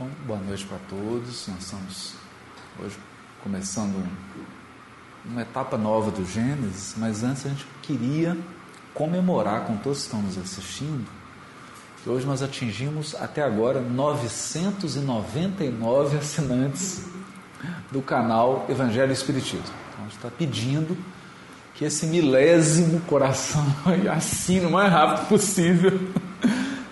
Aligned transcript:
Bom, 0.00 0.08
boa 0.26 0.40
noite 0.40 0.64
para 0.64 0.78
todos. 0.88 1.46
Nós 1.46 1.62
estamos 1.62 2.14
hoje 2.82 2.96
começando 3.42 4.02
uma 5.26 5.42
etapa 5.42 5.76
nova 5.76 6.10
do 6.10 6.24
Gênesis, 6.24 6.94
mas 6.96 7.22
antes 7.22 7.44
a 7.44 7.50
gente 7.50 7.66
queria 7.82 8.34
comemorar 8.94 9.66
com 9.66 9.76
todos 9.76 9.98
que 9.98 10.04
estão 10.06 10.22
nos 10.22 10.38
assistindo 10.38 11.06
que 12.02 12.08
hoje 12.08 12.24
nós 12.24 12.42
atingimos 12.42 13.14
até 13.14 13.42
agora 13.42 13.78
999 13.78 16.16
assinantes 16.16 17.04
do 17.92 18.00
canal 18.00 18.64
Evangelho 18.70 19.10
e 19.10 19.12
Espiritismo. 19.12 19.66
Então 19.90 20.00
a 20.00 20.04
gente 20.04 20.16
está 20.16 20.30
pedindo 20.30 20.96
que 21.74 21.84
esse 21.84 22.06
milésimo 22.06 23.00
coração 23.00 23.66
assine 24.16 24.64
o 24.64 24.70
mais 24.70 24.90
rápido 24.90 25.28
possível 25.28 26.00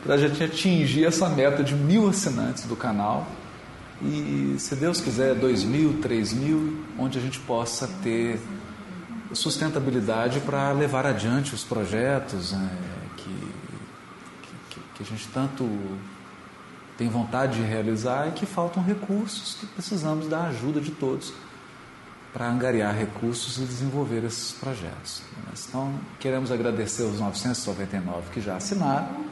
para 0.08 0.14
a 0.14 0.18
gente 0.18 0.42
atingir 0.42 1.04
essa 1.04 1.28
meta 1.28 1.62
de 1.62 1.74
mil 1.74 2.08
assinantes 2.08 2.64
do 2.64 2.74
canal 2.74 3.26
e, 4.00 4.56
se 4.58 4.74
Deus 4.74 5.02
quiser, 5.02 5.34
dois 5.34 5.64
mil, 5.64 6.00
três 6.00 6.32
mil, 6.32 6.82
onde 6.98 7.18
a 7.18 7.20
gente 7.20 7.38
possa 7.40 7.86
ter 8.02 8.40
sustentabilidade 9.34 10.40
para 10.40 10.72
levar 10.72 11.04
adiante 11.04 11.54
os 11.54 11.62
projetos 11.62 12.52
né, 12.52 12.70
que, 13.18 13.52
que, 14.70 14.80
que 14.94 15.02
a 15.02 15.04
gente 15.04 15.28
tanto 15.28 15.68
tem 16.96 17.10
vontade 17.10 17.58
de 17.58 17.62
realizar 17.62 18.28
e 18.28 18.30
que 18.30 18.46
faltam 18.46 18.82
recursos, 18.82 19.58
que 19.60 19.66
precisamos 19.66 20.26
da 20.26 20.44
ajuda 20.44 20.80
de 20.80 20.90
todos 20.90 21.34
para 22.32 22.48
angariar 22.48 22.96
recursos 22.96 23.58
e 23.58 23.66
desenvolver 23.66 24.24
esses 24.24 24.52
projetos. 24.52 25.20
Então, 25.68 25.92
queremos 26.18 26.50
agradecer 26.50 27.02
os 27.02 27.20
999 27.20 28.30
que 28.32 28.40
já 28.40 28.56
assinaram 28.56 29.27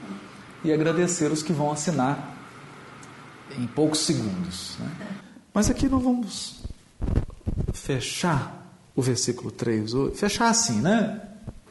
e 0.66 0.72
agradecer 0.72 1.30
os 1.30 1.42
que 1.42 1.52
vão 1.52 1.70
assinar 1.70 2.36
em 3.56 3.66
poucos 3.66 4.00
segundos. 4.00 4.76
Né? 4.78 4.90
Mas 5.54 5.70
aqui 5.70 5.88
nós 5.88 6.02
vamos 6.02 6.56
fechar 7.72 8.66
o 8.94 9.02
versículo 9.02 9.50
3, 9.50 9.92
fechar 10.14 10.48
assim, 10.48 10.80
né? 10.80 11.22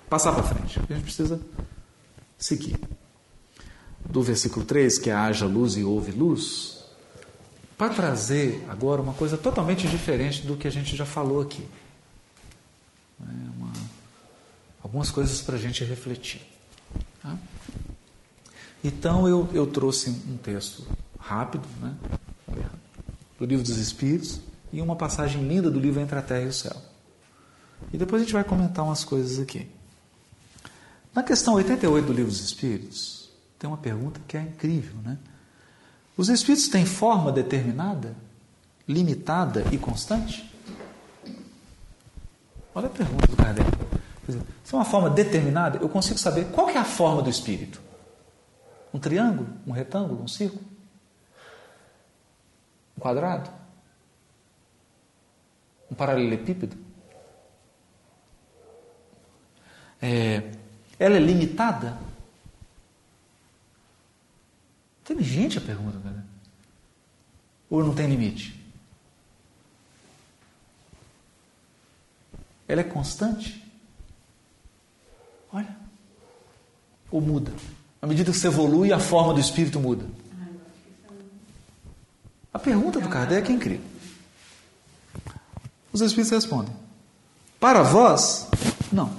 Passar 0.10 0.32
para 0.32 0.44
frente. 0.44 0.80
A 0.80 0.94
gente 0.94 1.04
precisa 1.04 1.40
seguir. 2.38 2.80
Do 4.08 4.22
versículo 4.22 4.64
3, 4.64 5.00
que 5.00 5.10
é 5.10 5.14
haja 5.14 5.46
luz 5.46 5.76
e 5.76 5.84
houve 5.84 6.12
luz, 6.12 6.86
para 7.78 7.94
trazer 7.94 8.64
agora 8.70 9.02
uma 9.02 9.14
coisa 9.14 9.38
totalmente 9.38 9.88
diferente 9.88 10.46
do 10.46 10.56
que 10.56 10.68
a 10.68 10.72
gente 10.72 10.96
já 10.96 11.06
falou 11.06 11.42
aqui. 11.42 11.68
É 13.20 13.58
uma, 13.58 13.74
algumas 14.84 15.10
coisas 15.10 15.42
para 15.42 15.56
a 15.56 15.60
gente 15.60 15.84
refletir. 15.84 16.42
Tá? 17.22 17.36
Então 18.86 19.28
eu, 19.28 19.50
eu 19.52 19.66
trouxe 19.66 20.12
um 20.12 20.38
texto 20.38 20.86
rápido, 21.18 21.68
né, 21.82 21.96
do 23.40 23.44
Livro 23.44 23.66
dos 23.66 23.78
Espíritos, 23.78 24.40
e 24.72 24.80
uma 24.80 24.96
passagem 24.96 25.42
linda 25.48 25.72
do 25.72 25.80
livro 25.80 26.00
Entre 26.00 26.16
a 26.16 26.22
Terra 26.22 26.44
e 26.44 26.48
o 26.50 26.54
Céu. 26.54 26.76
E 27.92 27.98
depois 27.98 28.22
a 28.22 28.26
gente 28.26 28.34
vai 28.36 28.44
comentar 28.44 28.86
umas 28.86 29.04
coisas 29.04 29.40
aqui. 29.40 29.68
Na 31.16 31.24
questão 31.24 31.56
88 31.56 32.06
do 32.06 32.14
Livro 32.14 32.30
dos 32.30 32.42
Espíritos, 32.42 33.32
tem 33.58 33.68
uma 33.68 33.78
pergunta 33.78 34.22
que 34.28 34.38
é 34.38 34.42
incrível, 34.42 34.94
né? 35.04 35.18
Os 36.16 36.30
espíritos 36.30 36.68
têm 36.68 36.86
forma 36.86 37.32
determinada, 37.32 38.16
limitada 38.88 39.66
e 39.72 39.80
constante? 39.80 40.48
Olha 42.76 42.86
a 42.86 42.92
pergunta 42.92 43.26
do 43.26 43.36
Kardec. 43.36 43.68
se 44.64 44.76
é 44.76 44.78
uma 44.78 44.86
forma 44.86 45.10
determinada, 45.10 45.80
eu 45.82 45.90
consigo 45.90 46.20
saber 46.20 46.46
qual 46.52 46.70
é 46.70 46.78
a 46.78 46.86
forma 46.86 47.24
do 47.24 47.32
espírito. 47.32 47.82
Um 48.96 49.00
triângulo? 49.00 49.50
Um 49.68 49.74
retângulo? 49.74 50.24
Um 50.24 50.28
círculo? 50.28 50.64
Um 52.98 53.02
quadrado? 53.02 53.52
Um 55.92 55.96
paralelepípedo? 55.96 56.78
É, 60.02 60.50
ela 60.98 61.18
é 61.18 61.20
limitada? 61.20 62.00
Inteligente 65.02 65.58
a 65.58 65.62
pergunta, 65.62 66.00
cara. 66.00 66.26
Ou 67.70 67.84
não 67.84 67.94
tem 67.94 68.08
limite? 68.08 68.66
Ela 72.66 72.80
é 72.80 72.86
constante? 72.86 73.62
Olha. 75.52 75.76
Ou 77.12 77.20
muda? 77.20 77.52
À 78.02 78.08
medida 78.08 78.32
que 78.32 78.38
você 78.38 78.48
evolui, 78.48 78.92
a 78.92 79.00
forma 79.00 79.34
do 79.34 79.40
espírito 79.40 79.80
muda. 79.80 80.06
A 82.54 82.60
pergunta 82.60 83.00
do 83.00 83.10
Kardec 83.10 83.52
é 83.52 83.56
incrível. 83.56 83.86
Os 85.92 86.02
espíritos 86.02 86.32
respondem: 86.32 86.74
Para 87.60 87.82
vós, 87.84 88.48
não. 88.92 89.14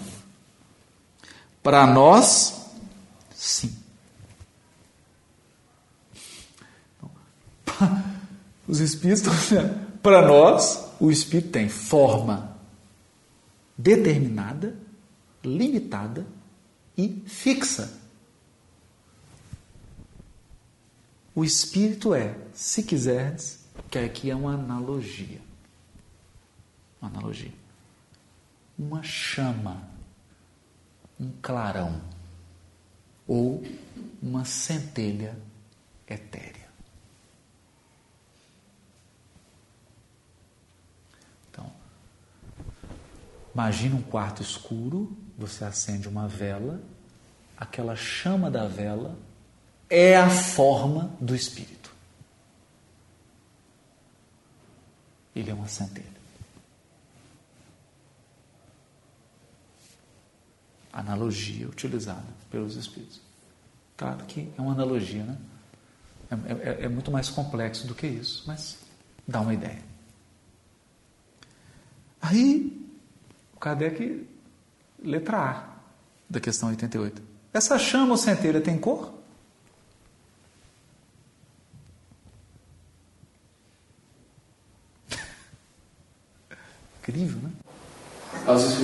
Para 1.63 1.87
nós, 1.87 2.67
sim. 3.35 3.77
Os 8.67 8.81
espíritos 8.81 9.21
estão 9.21 9.35
dizendo: 9.35 9.87
Para 10.03 10.27
nós, 10.27 10.87
o 10.99 11.11
espírito 11.11 11.51
tem 11.51 11.69
forma 11.69 12.57
determinada, 13.77 14.77
limitada 15.45 16.27
e 16.97 17.23
fixa. 17.27 18.06
O 21.37 21.45
espírito 21.45 22.15
é, 22.15 22.35
se 22.55 22.83
quiserdes, 22.83 23.63
que 23.91 23.99
aqui 23.99 24.31
é 24.31 24.35
uma 24.35 24.55
analogia. 24.55 25.39
Uma 26.99 27.11
analogia. 27.11 27.53
Uma 28.79 29.03
chama, 29.03 29.87
um 31.21 31.31
clarão 31.43 32.01
ou 33.29 33.63
uma 34.23 34.47
centelha 34.47 35.39
etérea. 36.09 36.71
Então, 41.51 41.71
imagine 43.53 43.95
um 43.95 44.03
quarto 44.03 44.41
escuro, 44.41 45.15
você 45.37 45.67
acende 45.67 46.09
uma 46.09 46.27
vela, 46.27 46.81
aquela 47.59 47.95
chama 47.95 48.51
da 48.51 48.67
vela 48.67 49.19
é 49.89 50.17
a 50.17 50.29
forma 50.29 51.15
do 51.21 51.35
Espírito. 51.35 51.93
Ele 55.35 55.51
é 55.51 55.55
uma 55.55 55.69
centelha. 55.69 56.17
Analogia 60.93 61.69
utilizada 61.69 62.25
pelos 62.51 62.75
Espíritos. 62.75 63.21
Claro 63.97 64.25
que 64.25 64.49
é 64.57 64.61
uma 64.61 64.73
analogia, 64.73 65.25
né? 65.25 65.39
É, 66.31 66.53
é, 66.53 66.85
é 66.85 66.89
muito 66.89 67.11
mais 67.11 67.29
complexo 67.29 67.87
do 67.87 67.95
que 67.95 68.07
isso, 68.07 68.45
mas 68.47 68.79
dá 69.27 69.41
uma 69.41 69.55
ideia. 69.55 69.83
Aí, 72.21 72.89
o 73.55 73.59
Kardec, 73.61 74.27
letra 75.03 75.39
A 75.39 75.77
da 76.29 76.41
questão 76.41 76.71
88. 76.71 77.23
Essa 77.53 77.79
chama 77.79 78.13
ou 78.13 78.17
centelha 78.17 78.61
tem 78.61 78.77
cor? 78.79 79.16
Incrível, 87.16 87.41
né? 87.41 87.50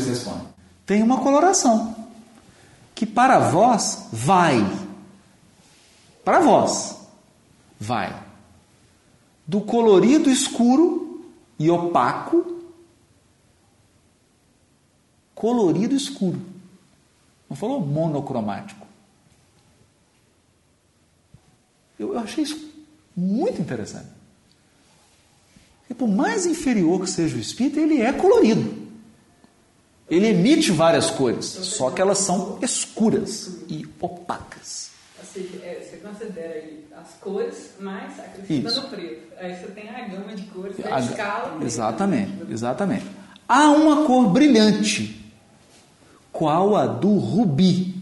Respondem: 0.09 0.48
tem 0.87 1.03
uma 1.03 1.20
coloração 1.20 1.94
que 2.94 3.04
para 3.04 3.38
vós 3.38 4.09
vai. 4.10 4.59
Para 6.25 6.41
vós 6.41 6.96
vai 7.79 8.23
do 9.46 9.61
colorido 9.61 10.31
escuro 10.31 11.31
e 11.58 11.70
opaco, 11.70 12.62
colorido 15.35 15.94
escuro. 15.94 16.40
Não 17.50 17.56
falou 17.56 17.81
monocromático. 17.81 18.87
Eu, 21.99 22.14
eu 22.14 22.20
achei 22.20 22.44
isso 22.44 22.73
muito 23.14 23.61
interessante. 23.61 24.22
E 25.93 25.94
por 25.94 26.09
mais 26.09 26.47
inferior 26.47 27.03
que 27.03 27.11
seja 27.11 27.37
o 27.37 27.39
espírito, 27.39 27.79
ele 27.79 28.00
é 28.00 28.15
colorido. 28.15 28.89
Ele 30.09 30.29
emite 30.29 30.73
várias 30.73 31.11
cores, 31.11 31.44
só 31.44 31.91
que 31.91 32.00
elas 32.00 32.17
são 32.17 32.59
escuras 32.62 33.59
e 33.69 33.87
opacas. 34.00 34.91
É, 35.62 35.83
você 35.85 35.99
considera 35.99 36.65
as 36.97 37.12
cores 37.21 37.73
mais 37.79 38.19
acrescentando 38.19 38.81
no 38.81 38.89
preto. 38.89 39.33
Aí 39.37 39.55
você 39.55 39.67
tem 39.67 39.91
a 39.91 40.09
gama 40.09 40.35
de 40.35 40.44
cores, 40.44 40.77
a, 40.83 40.97
a 40.97 41.00
escala. 41.00 41.62
Exatamente, 41.62 42.50
exatamente. 42.50 43.06
Há 43.47 43.71
uma 43.73 44.06
cor 44.06 44.31
brilhante, 44.31 45.31
qual 46.33 46.75
a 46.75 46.87
do 46.87 47.19
rubi. 47.19 48.00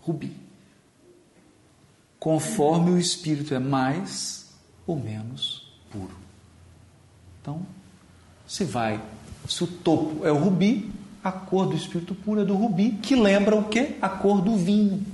Rubi. 0.00 0.32
conforme 2.20 2.92
o 2.92 2.98
espírito 2.98 3.52
é 3.52 3.58
mais 3.58 4.39
ou 4.90 4.98
menos 4.98 5.70
puro. 5.90 6.16
Então, 7.40 7.62
se 8.46 8.64
vai, 8.64 9.00
se 9.48 9.62
o 9.64 9.66
topo 9.66 10.26
é 10.26 10.32
o 10.32 10.36
rubi, 10.36 10.90
a 11.22 11.30
cor 11.30 11.66
do 11.66 11.76
espírito 11.76 12.14
puro 12.14 12.40
é 12.40 12.44
do 12.44 12.54
rubi, 12.54 12.98
que 13.02 13.14
lembra 13.14 13.54
o 13.54 13.64
quê? 13.64 13.96
A 14.02 14.08
cor 14.08 14.40
do 14.40 14.56
vinho. 14.56 15.04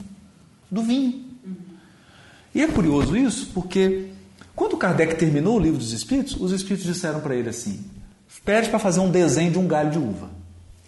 Do 0.71 0.83
vinho. 0.83 1.25
E 2.55 2.63
é 2.63 2.67
curioso 2.67 3.17
isso, 3.17 3.51
porque 3.53 4.11
quando 4.55 4.77
Kardec 4.79 5.17
terminou 5.17 5.57
o 5.57 5.61
livro 5.61 5.79
dos 5.79 5.93
Espíritos, 5.93 6.35
os 6.41 6.53
Espíritos 6.53 6.87
disseram 6.87 7.21
para 7.21 7.37
ele 7.37 7.51
assim: 7.51 7.85
pede 8.45 8.71
para 8.71 8.79
fazer 8.79 9.01
um 9.01 9.11
desenho 9.11 9.53
de 9.53 9.59
um 9.59 9.67
galho 9.67 9.91
de 9.91 9.99
uva. 9.99 10.31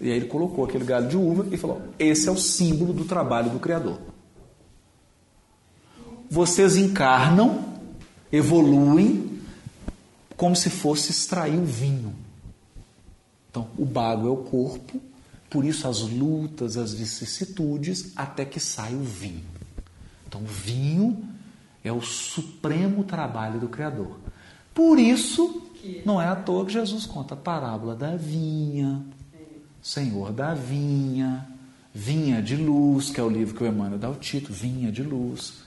E 0.01 0.11
aí 0.11 0.17
ele 0.17 0.27
colocou 0.27 0.65
aquele 0.65 0.85
galho 0.85 1.09
de 1.09 1.17
uva 1.17 1.47
e 1.51 1.59
falou: 1.59 1.83
esse 1.99 2.27
é 2.27 2.33
o 2.33 2.39
símbolo 2.39 2.95
do 2.95 3.05
trabalho 3.05 3.51
do 3.51 3.59
Criador. 3.59 3.99
Vocês 6.31 6.77
encarnam, 6.77 7.65
evoluem, 8.33 9.41
como 10.37 10.55
se 10.55 10.71
fosse 10.71 11.11
extrair 11.11 11.59
o 11.59 11.65
vinho. 11.65 12.15
Então, 13.51 13.69
o 13.77 13.85
bago 13.85 14.29
é 14.29 14.31
o 14.31 14.37
corpo, 14.37 15.01
por 15.51 15.65
isso 15.65 15.89
as 15.89 16.01
lutas, 16.01 16.77
as 16.77 16.93
vicissitudes, 16.93 18.13
até 18.15 18.45
que 18.45 18.61
sai 18.61 18.95
o 18.95 19.03
vinho. 19.03 19.45
Então, 20.27 20.43
o 20.43 20.47
vinho 20.47 21.25
é 21.83 21.91
o 21.91 22.01
supremo 22.01 23.03
trabalho 23.05 23.59
do 23.59 23.69
Criador. 23.69 24.19
Por 24.75 24.99
isso, 24.99 25.63
não 26.05 26.21
é 26.21 26.27
à 26.27 26.37
toa 26.37 26.67
que 26.67 26.73
Jesus 26.73 27.07
conta 27.07 27.35
a 27.35 27.37
parábola 27.37 27.95
da 27.97 28.15
vinha, 28.15 29.03
Senhor 29.83 30.33
da 30.33 30.55
vinha, 30.55 31.49
vinha 31.95 32.43
de 32.43 32.57
luz, 32.57 33.11
que 33.11 33.19
é 33.19 33.23
o 33.23 33.29
livro 33.29 33.55
que 33.57 33.65
o 33.65 33.67
Emmanuel 33.67 33.99
dá 33.99 34.11
o 34.11 34.15
título, 34.15 34.55
vinha 34.55 34.93
de 34.93 35.03
luz. 35.03 35.65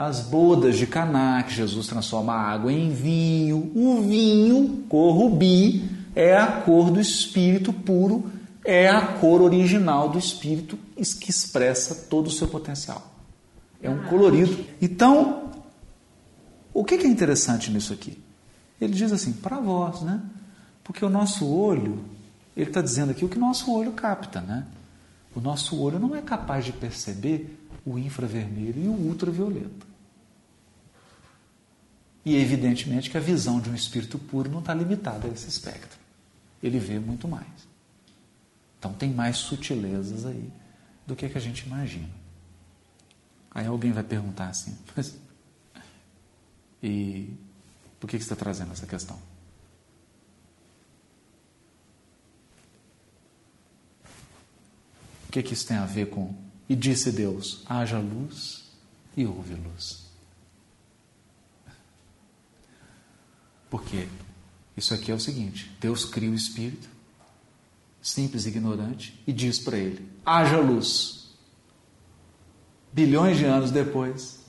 As 0.00 0.20
bodas 0.22 0.78
de 0.78 0.86
Caná, 0.86 1.42
que 1.42 1.52
Jesus 1.52 1.86
transforma 1.86 2.32
a 2.32 2.40
água 2.40 2.72
em 2.72 2.90
vinho. 2.90 3.70
O 3.74 4.00
vinho, 4.00 4.82
cor 4.88 5.14
rubi, 5.14 5.90
é 6.16 6.34
a 6.34 6.46
cor 6.46 6.90
do 6.90 6.98
espírito 6.98 7.70
puro, 7.70 8.32
é 8.64 8.88
a 8.88 9.18
cor 9.18 9.42
original 9.42 10.08
do 10.08 10.18
espírito 10.18 10.78
que 10.96 11.30
expressa 11.30 12.06
todo 12.08 12.28
o 12.28 12.30
seu 12.30 12.48
potencial. 12.48 13.12
É 13.82 13.90
um 13.90 14.04
colorido. 14.04 14.64
Então, 14.80 15.50
o 16.72 16.82
que 16.82 16.94
é 16.94 17.06
interessante 17.06 17.70
nisso 17.70 17.92
aqui? 17.92 18.18
Ele 18.80 18.94
diz 18.94 19.12
assim, 19.12 19.34
para 19.34 19.60
vós, 19.60 20.00
né? 20.00 20.18
Porque 20.82 21.04
o 21.04 21.10
nosso 21.10 21.46
olho, 21.46 22.02
ele 22.56 22.70
está 22.70 22.80
dizendo 22.80 23.10
aqui 23.10 23.22
o 23.22 23.28
que 23.28 23.36
o 23.36 23.40
nosso 23.40 23.70
olho 23.70 23.92
capta, 23.92 24.40
né? 24.40 24.64
O 25.36 25.42
nosso 25.42 25.78
olho 25.78 25.98
não 25.98 26.16
é 26.16 26.22
capaz 26.22 26.64
de 26.64 26.72
perceber 26.72 27.58
o 27.84 27.98
infravermelho 27.98 28.82
e 28.82 28.88
o 28.88 28.92
ultravioleta. 28.92 29.89
E 32.24 32.36
evidentemente 32.36 33.10
que 33.10 33.16
a 33.16 33.20
visão 33.20 33.60
de 33.60 33.70
um 33.70 33.74
espírito 33.74 34.18
puro 34.18 34.50
não 34.50 34.60
está 34.60 34.74
limitada 34.74 35.26
a 35.26 35.30
esse 35.30 35.48
espectro. 35.48 35.98
Ele 36.62 36.78
vê 36.78 36.98
muito 36.98 37.26
mais. 37.26 37.68
Então 38.78 38.92
tem 38.92 39.12
mais 39.12 39.38
sutilezas 39.38 40.26
aí 40.26 40.50
do 41.06 41.16
que, 41.16 41.28
que 41.28 41.38
a 41.38 41.40
gente 41.40 41.66
imagina. 41.66 42.10
Aí 43.50 43.66
alguém 43.66 43.92
vai 43.92 44.04
perguntar 44.04 44.48
assim, 44.48 44.76
mas 44.94 45.16
e 46.82 47.34
por 47.98 48.08
que, 48.08 48.16
que 48.16 48.24
você 48.24 48.32
está 48.32 48.36
trazendo 48.36 48.72
essa 48.72 48.86
questão? 48.86 49.18
O 55.28 55.32
que, 55.32 55.42
que 55.42 55.54
isso 55.54 55.66
tem 55.66 55.76
a 55.76 55.86
ver 55.86 56.10
com? 56.10 56.34
E 56.68 56.74
disse 56.74 57.12
Deus: 57.12 57.62
haja 57.66 57.98
luz 57.98 58.64
e 59.16 59.26
houve 59.26 59.54
luz. 59.54 60.09
Porque 63.70 64.08
isso 64.76 64.92
aqui 64.92 65.12
é 65.12 65.14
o 65.14 65.20
seguinte: 65.20 65.70
Deus 65.80 66.04
cria 66.04 66.30
o 66.30 66.34
espírito, 66.34 66.88
simples 68.02 68.44
e 68.44 68.48
ignorante, 68.48 69.18
e 69.26 69.32
diz 69.32 69.58
para 69.58 69.78
ele: 69.78 70.10
haja 70.26 70.58
luz. 70.58 71.20
Bilhões 72.92 73.38
de 73.38 73.44
anos 73.44 73.70
depois, 73.70 74.40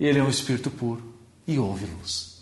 ele 0.00 0.18
é 0.18 0.22
um 0.22 0.30
espírito 0.30 0.70
puro 0.70 1.14
e 1.46 1.58
houve 1.58 1.84
luz 1.84 2.38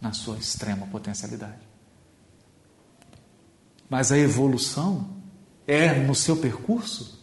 na 0.00 0.12
sua 0.12 0.38
extrema 0.38 0.86
potencialidade. 0.86 1.66
Mas 3.90 4.10
a 4.10 4.18
evolução 4.18 5.16
é, 5.66 5.94
no 5.94 6.14
seu 6.14 6.36
percurso, 6.36 7.20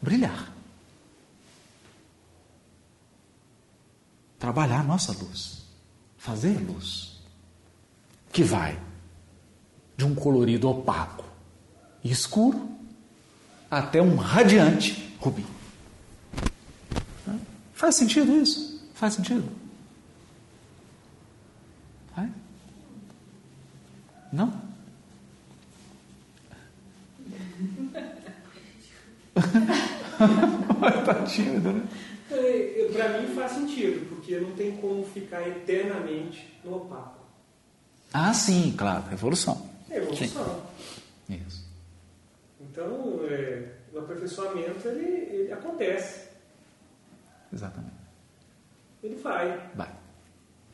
brilhar. 0.00 0.53
Trabalhar 4.44 4.80
a 4.80 4.82
nossa 4.82 5.10
luz. 5.12 5.62
Fazer 6.18 6.58
luz. 6.58 7.18
Que 8.30 8.42
vai 8.42 8.78
de 9.96 10.04
um 10.04 10.14
colorido 10.14 10.68
opaco 10.68 11.24
e 12.02 12.10
escuro 12.10 12.68
até 13.70 14.02
um 14.02 14.16
radiante 14.16 15.16
rubi. 15.18 15.46
Faz 17.72 17.94
sentido 17.94 18.36
isso? 18.36 18.86
Faz 18.92 19.14
sentido? 19.14 19.50
Faz? 22.14 22.28
Não? 24.30 24.52
tá 31.06 31.24
tímido, 31.24 31.72
né? 31.72 31.88
Para 32.94 33.20
mim 33.20 33.34
faz 33.34 33.52
sentido, 33.52 34.08
porque 34.08 34.38
não 34.38 34.52
tem 34.52 34.76
como 34.76 35.04
ficar 35.04 35.46
eternamente 35.48 36.56
no 36.62 36.76
opaco. 36.76 37.24
Ah, 38.12 38.32
sim, 38.32 38.72
claro, 38.78 39.12
evolução. 39.12 39.68
É 39.90 39.96
evolução. 39.96 40.62
Sim. 41.26 41.42
Isso. 41.44 41.66
Então, 42.60 43.18
é, 43.28 43.72
o 43.92 43.98
aperfeiçoamento 43.98 44.86
ele, 44.86 45.04
ele 45.34 45.52
acontece. 45.52 46.28
Exatamente. 47.52 47.94
Ele 49.02 49.16
vai. 49.16 49.48
Vai. 49.74 49.90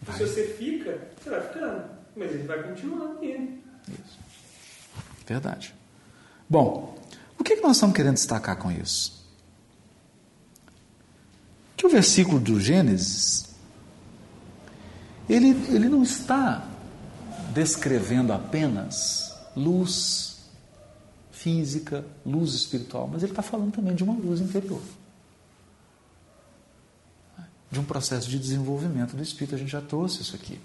vai. 0.03 0.17
Se 0.19 0.27
você 0.27 0.45
fica, 0.49 0.99
você 1.19 1.31
vai 1.31 1.41
ficando. 1.41 1.91
Mas 2.15 2.31
ele 2.33 2.47
vai 2.47 2.63
continuando 2.63 3.25
indo. 3.25 3.63
Isso. 3.89 4.19
Verdade. 5.27 5.75
Bom, 6.49 6.99
o 7.39 7.45
que, 7.45 7.57
que 7.57 7.63
nós 7.63 7.77
estamos 7.77 7.97
querendo 7.97 8.15
destacar 8.15 8.59
com 8.59 8.71
isso? 8.71 9.20
Que 11.81 11.87
o 11.87 11.89
versículo 11.89 12.39
do 12.39 12.61
Gênesis, 12.61 13.47
ele, 15.27 15.49
ele 15.75 15.89
não 15.89 16.03
está 16.03 16.69
descrevendo 17.55 18.35
apenas 18.35 19.35
luz 19.57 20.41
física, 21.33 22.05
luz 22.27 22.53
espiritual, 22.53 23.09
mas 23.11 23.23
ele 23.23 23.33
está 23.33 23.41
falando 23.41 23.73
também 23.73 23.95
de 23.95 24.05
uma 24.05 24.13
luz 24.13 24.43
interior 24.43 24.83
de 27.71 27.81
um 27.81 27.85
processo 27.85 28.29
de 28.29 28.39
desenvolvimento 28.39 29.17
do 29.17 29.23
espírito. 29.23 29.55
A 29.55 29.59
gente 29.59 29.73
já 29.73 29.81
trouxe 29.81 30.21
isso 30.21 30.37
aqui. 30.37 30.61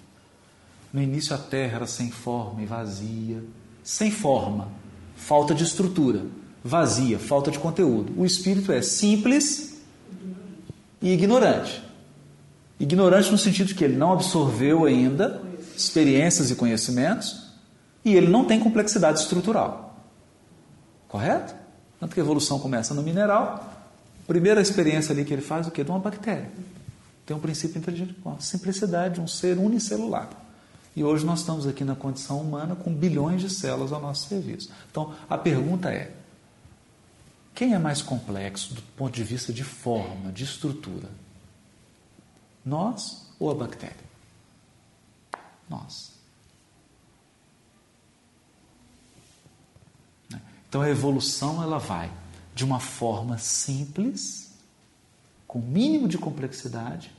No 0.92 1.02
início 1.02 1.34
a 1.34 1.38
terra 1.38 1.78
era 1.78 1.88
sem 1.88 2.12
forma 2.12 2.62
e 2.62 2.66
vazia, 2.66 3.42
sem 3.82 4.12
forma, 4.12 4.68
falta 5.16 5.56
de 5.56 5.64
estrutura, 5.64 6.26
vazia, 6.62 7.18
falta 7.18 7.50
de 7.52 7.58
conteúdo. 7.58 8.12
O 8.20 8.26
espírito 8.26 8.70
é 8.74 8.82
simples 8.82 9.75
e 11.02 11.12
ignorante. 11.12 11.84
Ignorante 12.80 13.32
no 13.32 13.38
sentido 13.38 13.68
de 13.68 13.76
que 13.76 13.84
ele 13.84 13.96
não 13.96 14.14
absorveu 14.14 14.86
ainda 14.86 15.42
experiências 15.76 16.52
e 16.52 16.56
conhecimentos 16.56 17.52
e 18.04 18.16
ele 18.16 18.28
não 18.28 18.46
tem 18.46 18.60
complexidade 18.60 19.20
estrutural. 19.20 19.98
Correto? 21.08 21.56
Tanto 22.00 22.14
que 22.14 22.20
a 22.20 22.24
evolução 22.24 22.60
começa 22.60 22.94
no 22.94 23.02
mineral. 23.02 23.74
Primeira 24.28 24.62
experiência 24.62 25.14
ali 25.14 25.24
que 25.24 25.34
ele 25.34 25.42
faz 25.42 25.68
o 25.68 25.72
que? 25.72 25.84
De 25.84 25.90
uma 25.90 26.00
bactéria. 26.00 26.52
Tem 27.26 27.36
um 27.36 27.40
princípio 27.40 27.80
inteligente, 27.80 28.16
a 28.26 28.40
simplicidade, 28.40 29.20
um 29.20 29.28
ser 29.28 29.58
unicelular. 29.58 30.30
E 30.96 31.04
hoje 31.04 31.26
nós 31.26 31.40
estamos 31.40 31.68
aqui 31.68 31.84
na 31.84 31.96
condição 31.96 32.40
humana 32.40 32.76
com 32.76 32.94
bilhões 32.94 33.42
de 33.42 33.50
células 33.50 33.92
ao 33.92 34.02
nosso 34.02 34.28
serviço. 34.28 34.70
Então, 34.90 35.14
a 35.30 35.38
pergunta 35.38 35.90
é: 35.90 36.12
quem 37.56 37.74
é 37.74 37.80
mais 37.80 38.02
complexo 38.02 38.74
do 38.74 38.82
ponto 38.82 39.16
de 39.16 39.24
vista 39.24 39.54
de 39.54 39.64
forma, 39.64 40.32
de 40.32 40.44
estrutura? 40.44 41.10
Nós 42.66 43.32
ou 43.40 43.50
a 43.50 43.56
bactéria? 43.56 44.04
Nós. 45.70 46.12
Então 50.68 50.82
a 50.82 50.90
evolução 50.90 51.64
ela 51.64 51.80
vai 51.80 52.12
de 52.54 52.66
uma 52.66 52.82
forma 52.82 53.38
simples, 53.38 54.54
com 55.48 55.60
mínimo 55.60 56.08
de 56.08 56.18
complexidade, 56.18 57.12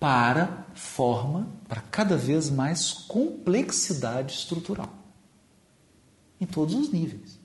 para 0.00 0.66
forma, 0.74 1.48
para 1.68 1.80
cada 1.80 2.16
vez 2.16 2.50
mais 2.50 2.92
complexidade 2.92 4.34
estrutural. 4.34 4.92
Em 6.40 6.46
todos 6.46 6.74
os 6.74 6.92
níveis. 6.92 7.38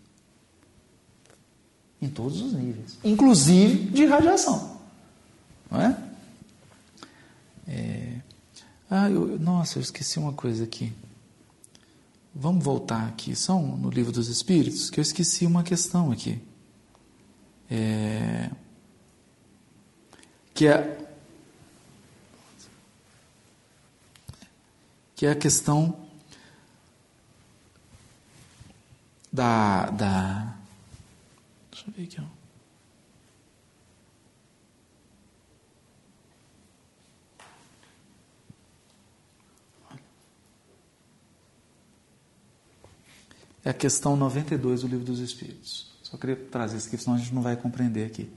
Em 2.02 2.10
todos 2.10 2.42
os 2.42 2.54
níveis, 2.54 2.98
inclusive 3.04 3.92
de 3.92 4.06
radiação. 4.06 4.80
Não 5.70 5.82
é? 5.82 5.98
é... 7.68 8.22
Ah, 8.90 9.10
eu, 9.10 9.40
nossa, 9.40 9.78
eu 9.78 9.82
esqueci 9.82 10.20
uma 10.20 10.34
coisa 10.34 10.64
aqui. 10.64 10.92
Vamos 12.34 12.64
voltar 12.64 13.08
aqui, 13.08 13.36
só 13.36 13.58
no 13.60 13.90
livro 13.90 14.12
dos 14.12 14.28
Espíritos, 14.28 14.90
que 14.90 15.00
eu 15.00 15.02
esqueci 15.02 15.46
uma 15.46 15.64
questão 15.64 16.12
aqui. 16.12 16.42
É... 17.70 18.50
Que 20.54 20.68
é 20.68 20.98
que 25.22 25.28
é 25.28 25.32
a 25.32 25.36
questão 25.36 25.96
da, 29.32 29.92
da 29.92 30.61
deixa 31.82 31.86
eu 31.88 31.94
ver 31.94 32.04
aqui, 32.04 32.22
ó. 32.22 32.42
É 43.64 43.70
a 43.70 43.74
questão 43.74 44.16
92 44.16 44.82
do 44.82 44.88
Livro 44.88 45.06
dos 45.06 45.20
Espíritos. 45.20 45.92
Só 46.02 46.18
queria 46.18 46.36
trazer 46.36 46.78
isso 46.78 46.88
aqui, 46.88 46.98
senão 46.98 47.16
a 47.16 47.20
gente 47.20 47.34
não 47.34 47.44
vai 47.44 47.56
compreender 47.56 48.06
aqui. 48.06 48.30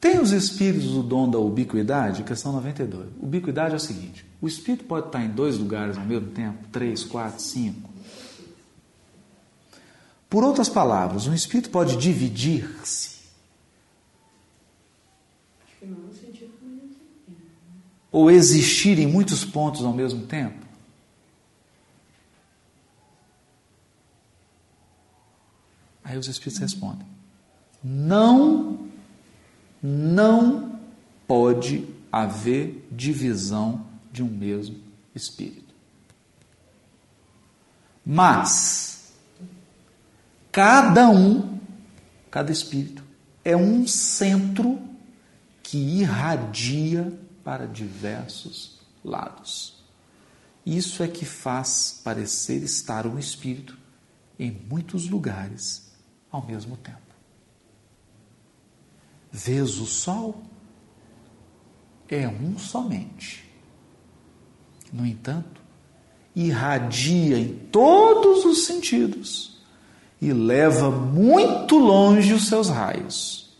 Tem 0.00 0.20
os 0.20 0.32
espíritos 0.32 0.94
o 0.94 1.02
dom 1.02 1.28
da 1.28 1.38
ubiquidade? 1.38 2.22
Questão 2.24 2.52
92. 2.52 3.10
Ubiquidade 3.20 3.74
é 3.74 3.76
o 3.76 3.80
seguinte: 3.80 4.24
o 4.40 4.48
espírito 4.48 4.84
pode 4.84 5.06
estar 5.06 5.24
em 5.24 5.28
dois 5.28 5.58
lugares 5.58 5.98
ao 5.98 6.04
mesmo 6.04 6.30
tempo? 6.30 6.66
Três, 6.72 7.04
quatro, 7.04 7.42
cinco? 7.42 7.91
Por 10.32 10.42
outras 10.42 10.66
palavras, 10.66 11.26
um 11.26 11.34
espírito 11.34 11.68
pode 11.68 11.94
dividir-se? 11.94 13.18
Ou 18.10 18.30
existir 18.30 18.98
em 18.98 19.06
muitos 19.06 19.44
pontos 19.44 19.84
ao 19.84 19.92
mesmo 19.92 20.24
tempo? 20.24 20.64
Aí 26.02 26.16
os 26.16 26.26
Espíritos 26.28 26.60
respondem: 26.60 27.06
não, 27.84 28.88
não 29.82 30.80
pode 31.28 31.86
haver 32.10 32.88
divisão 32.90 33.86
de 34.10 34.22
um 34.22 34.30
mesmo 34.30 34.80
Espírito. 35.14 35.74
Mas, 38.04 39.01
cada 40.52 41.08
um, 41.08 41.58
cada 42.30 42.52
Espírito, 42.52 43.02
é 43.42 43.56
um 43.56 43.86
centro 43.86 44.78
que 45.62 45.78
irradia 45.78 47.18
para 47.42 47.66
diversos 47.66 48.78
lados. 49.02 49.82
Isso 50.64 51.02
é 51.02 51.08
que 51.08 51.24
faz 51.24 52.02
parecer 52.04 52.62
estar 52.62 53.06
um 53.06 53.18
Espírito 53.18 53.76
em 54.38 54.50
muitos 54.50 55.08
lugares 55.08 55.90
ao 56.30 56.44
mesmo 56.46 56.76
tempo. 56.76 56.98
Vês 59.32 59.78
o 59.78 59.86
sol? 59.86 60.42
É 62.08 62.28
um 62.28 62.58
somente. 62.58 63.50
No 64.92 65.06
entanto, 65.06 65.62
irradia 66.36 67.38
em 67.38 67.56
todos 67.70 68.44
os 68.44 68.66
sentidos 68.66 69.51
e 70.22 70.32
leva 70.32 70.88
muito 70.88 71.76
longe 71.76 72.32
os 72.32 72.46
seus 72.46 72.68
raios. 72.68 73.52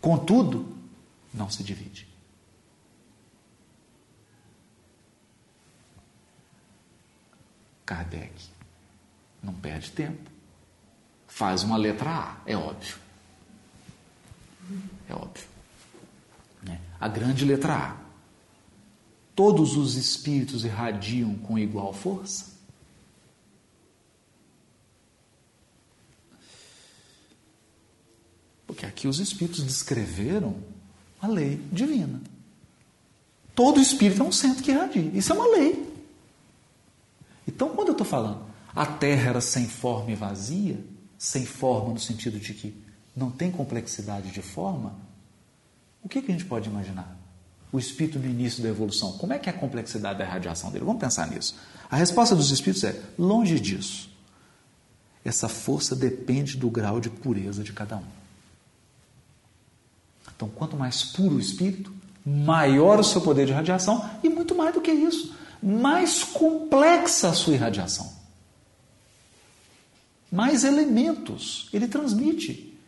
Contudo, 0.00 0.74
não 1.34 1.50
se 1.50 1.62
divide. 1.62 2.08
Kardec 7.84 8.32
não 9.42 9.52
perde 9.52 9.90
tempo 9.90 10.30
faz 11.26 11.62
uma 11.62 11.76
letra 11.76 12.10
A, 12.10 12.36
é 12.46 12.56
óbvio. 12.56 12.96
É 15.08 15.14
óbvio. 15.14 15.46
Né? 16.62 16.80
A 16.98 17.06
grande 17.06 17.44
letra 17.44 17.74
A. 17.74 17.96
Todos 19.36 19.76
os 19.76 19.94
espíritos 19.94 20.64
irradiam 20.64 21.36
com 21.36 21.58
igual 21.58 21.92
força? 21.92 22.57
Porque 28.78 28.86
aqui 28.86 29.08
os 29.08 29.18
espíritos 29.18 29.64
descreveram 29.64 30.54
a 31.20 31.26
lei 31.26 31.60
divina. 31.72 32.20
Todo 33.52 33.80
espírito 33.80 34.22
é 34.22 34.24
um 34.24 34.30
centro 34.30 34.62
que 34.62 34.70
irradia. 34.70 35.10
Isso 35.14 35.32
é 35.32 35.34
uma 35.34 35.48
lei. 35.48 35.84
Então, 37.44 37.70
quando 37.70 37.88
eu 37.88 37.92
estou 37.92 38.06
falando 38.06 38.46
a 38.72 38.86
terra 38.86 39.30
era 39.30 39.40
sem 39.40 39.66
forma 39.66 40.12
e 40.12 40.14
vazia, 40.14 40.78
sem 41.18 41.44
forma 41.44 41.92
no 41.92 41.98
sentido 41.98 42.38
de 42.38 42.54
que 42.54 42.72
não 43.16 43.32
tem 43.32 43.50
complexidade 43.50 44.30
de 44.30 44.42
forma, 44.42 44.94
o 46.00 46.08
que, 46.08 46.22
que 46.22 46.30
a 46.30 46.32
gente 46.32 46.44
pode 46.44 46.68
imaginar? 46.68 47.18
O 47.72 47.80
espírito 47.80 48.20
no 48.20 48.26
início 48.26 48.62
da 48.62 48.68
evolução, 48.68 49.10
como 49.18 49.32
é 49.32 49.40
que 49.40 49.50
é 49.50 49.52
a 49.52 49.58
complexidade 49.58 50.20
da 50.20 50.24
radiação 50.24 50.70
dele? 50.70 50.84
Vamos 50.84 51.00
pensar 51.00 51.28
nisso. 51.28 51.56
A 51.90 51.96
resposta 51.96 52.36
dos 52.36 52.52
espíritos 52.52 52.84
é: 52.84 53.02
longe 53.18 53.58
disso. 53.58 54.08
Essa 55.24 55.48
força 55.48 55.96
depende 55.96 56.56
do 56.56 56.70
grau 56.70 57.00
de 57.00 57.10
pureza 57.10 57.64
de 57.64 57.72
cada 57.72 57.96
um. 57.96 58.17
Então, 60.38 60.48
quanto 60.48 60.76
mais 60.76 61.02
puro 61.02 61.34
o 61.34 61.40
espírito, 61.40 61.92
maior 62.24 62.98
o 62.98 63.04
seu 63.04 63.20
poder 63.20 63.44
de 63.44 63.52
radiação 63.52 64.08
e 64.22 64.28
muito 64.30 64.54
mais 64.54 64.72
do 64.72 64.80
que 64.80 64.92
isso, 64.92 65.34
mais 65.62 66.24
complexa 66.24 67.28
a 67.28 67.32
sua 67.34 67.54
irradiação 67.54 68.18
mais 70.30 70.64
elementos 70.64 71.68
ele 71.72 71.88
transmite. 71.88 72.78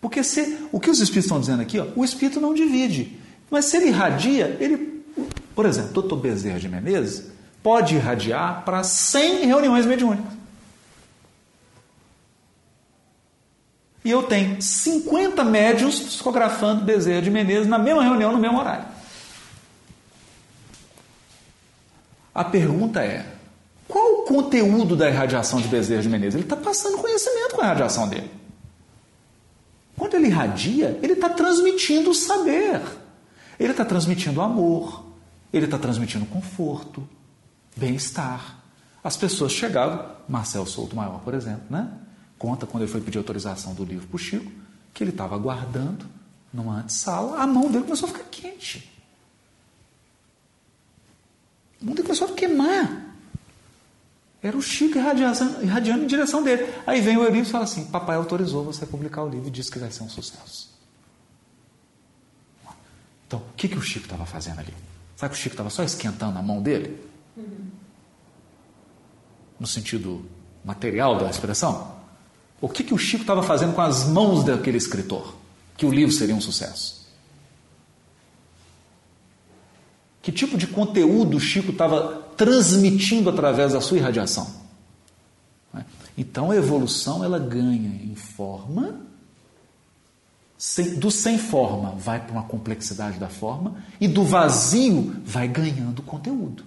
Porque 0.00 0.22
se, 0.22 0.58
o 0.72 0.80
que 0.80 0.90
os 0.90 1.00
espíritos 1.00 1.26
estão 1.26 1.40
dizendo 1.40 1.60
aqui, 1.60 1.78
ó, 1.78 1.86
o 1.94 2.04
espírito 2.04 2.40
não 2.40 2.54
divide. 2.54 3.18
Mas 3.50 3.66
se 3.66 3.76
ele 3.76 3.88
irradia, 3.88 4.56
ele. 4.60 5.02
Por 5.54 5.66
exemplo, 5.66 5.92
doutor 5.92 6.16
Bezerra 6.16 6.58
de 6.58 6.68
Menezes 6.68 7.30
pode 7.62 7.96
irradiar 7.96 8.64
para 8.64 8.82
100 8.82 9.46
reuniões 9.46 9.84
mediúnicas. 9.84 10.32
E 14.04 14.10
eu 14.10 14.22
tenho 14.22 14.60
50 14.60 15.44
médios 15.44 16.00
psicografando 16.00 16.84
Bezerra 16.84 17.22
de 17.22 17.30
Menezes 17.30 17.66
na 17.66 17.78
mesma 17.78 18.02
reunião, 18.02 18.32
no 18.32 18.38
mesmo 18.38 18.58
horário. 18.58 18.86
A 22.34 22.44
pergunta 22.44 23.02
é: 23.04 23.26
qual 23.86 24.20
o 24.20 24.22
conteúdo 24.22 24.96
da 24.96 25.08
irradiação 25.08 25.60
de 25.60 25.68
Bezerra 25.68 26.02
de 26.02 26.08
Menezes? 26.08 26.34
Ele 26.36 26.44
está 26.44 26.56
passando 26.56 26.98
conhecimento 26.98 27.54
com 27.54 27.60
a 27.60 27.64
irradiação 27.66 28.08
dele. 28.08 28.30
Quando 29.96 30.14
ele 30.14 30.28
irradia, 30.28 30.98
ele 31.02 31.12
está 31.12 31.28
transmitindo 31.28 32.10
o 32.10 32.14
saber. 32.14 32.80
Ele 33.58 33.72
está 33.72 33.84
transmitindo 33.84 34.40
amor. 34.40 35.04
Ele 35.52 35.64
está 35.64 35.76
transmitindo 35.76 36.24
conforto, 36.26 37.06
bem-estar. 37.76 38.60
As 39.02 39.16
pessoas 39.16 39.52
chegavam, 39.52 40.06
Marcel 40.28 40.64
Souto 40.64 40.94
Maior, 40.94 41.20
por 41.20 41.34
exemplo, 41.34 41.64
né? 41.68 41.88
Conta 42.40 42.66
quando 42.66 42.84
ele 42.84 42.90
foi 42.90 43.02
pedir 43.02 43.18
autorização 43.18 43.74
do 43.74 43.84
livro 43.84 44.06
para 44.06 44.16
o 44.16 44.18
Chico, 44.18 44.50
que 44.94 45.04
ele 45.04 45.10
estava 45.10 45.34
aguardando 45.34 46.06
numa 46.50 46.78
antessala, 46.78 47.38
a 47.38 47.46
mão 47.46 47.70
dele 47.70 47.84
começou 47.84 48.08
a 48.08 48.12
ficar 48.12 48.24
quente. 48.30 48.90
A 51.82 51.84
mão 51.84 51.94
dele 51.94 52.06
começou 52.06 52.28
a 52.28 52.32
queimar. 52.32 53.14
Era 54.42 54.56
o 54.56 54.62
Chico 54.62 54.96
irradiando, 54.96 55.62
irradiando 55.62 56.04
em 56.04 56.06
direção 56.06 56.42
dele. 56.42 56.72
Aí 56.86 57.02
vem 57.02 57.18
o 57.18 57.20
Eurípides 57.20 57.50
e 57.50 57.52
fala 57.52 57.64
assim: 57.64 57.84
Papai 57.84 58.16
autorizou 58.16 58.64
você 58.64 58.84
a 58.84 58.86
publicar 58.86 59.22
o 59.22 59.28
livro 59.28 59.48
e 59.48 59.50
disse 59.50 59.70
que 59.70 59.78
vai 59.78 59.90
ser 59.90 60.02
um 60.02 60.08
sucesso. 60.08 60.70
Então, 63.26 63.40
o 63.40 63.52
que, 63.54 63.68
que 63.68 63.76
o 63.76 63.82
Chico 63.82 64.06
estava 64.06 64.24
fazendo 64.24 64.60
ali? 64.60 64.74
Sabe 65.14 65.34
que 65.34 65.38
o 65.38 65.42
Chico 65.42 65.52
estava 65.52 65.68
só 65.68 65.82
esquentando 65.84 66.38
a 66.38 66.42
mão 66.42 66.62
dele? 66.62 67.06
No 69.58 69.66
sentido 69.66 70.24
material 70.64 71.18
da 71.18 71.28
expressão? 71.28 71.99
O 72.60 72.68
que, 72.68 72.84
que 72.84 72.94
o 72.94 72.98
Chico 72.98 73.22
estava 73.22 73.42
fazendo 73.42 73.74
com 73.74 73.80
as 73.80 74.06
mãos 74.06 74.44
daquele 74.44 74.76
escritor? 74.76 75.34
Que 75.76 75.86
o 75.86 75.90
livro 75.90 76.12
seria 76.12 76.34
um 76.34 76.40
sucesso. 76.40 77.00
Que 80.20 80.30
tipo 80.30 80.58
de 80.58 80.66
conteúdo 80.66 81.38
o 81.38 81.40
Chico 81.40 81.70
estava 81.70 82.22
transmitindo 82.36 83.30
através 83.30 83.72
da 83.72 83.80
sua 83.80 83.96
irradiação. 83.96 84.60
Então 86.16 86.50
a 86.50 86.56
evolução 86.56 87.24
ela 87.24 87.38
ganha 87.38 88.02
em 88.04 88.14
forma, 88.14 89.00
do 90.98 91.10
sem 91.10 91.38
forma 91.38 91.92
vai 91.92 92.20
para 92.20 92.32
uma 92.32 92.42
complexidade 92.42 93.18
da 93.18 93.28
forma, 93.28 93.82
e 93.98 94.06
do 94.06 94.22
vazio 94.22 95.16
vai 95.24 95.48
ganhando 95.48 96.02
conteúdo. 96.02 96.64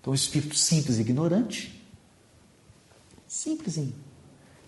Então 0.00 0.12
o 0.12 0.14
espírito 0.14 0.54
simples 0.54 0.98
e 0.98 1.00
ignorante, 1.00 1.75
simplesinho, 3.36 3.94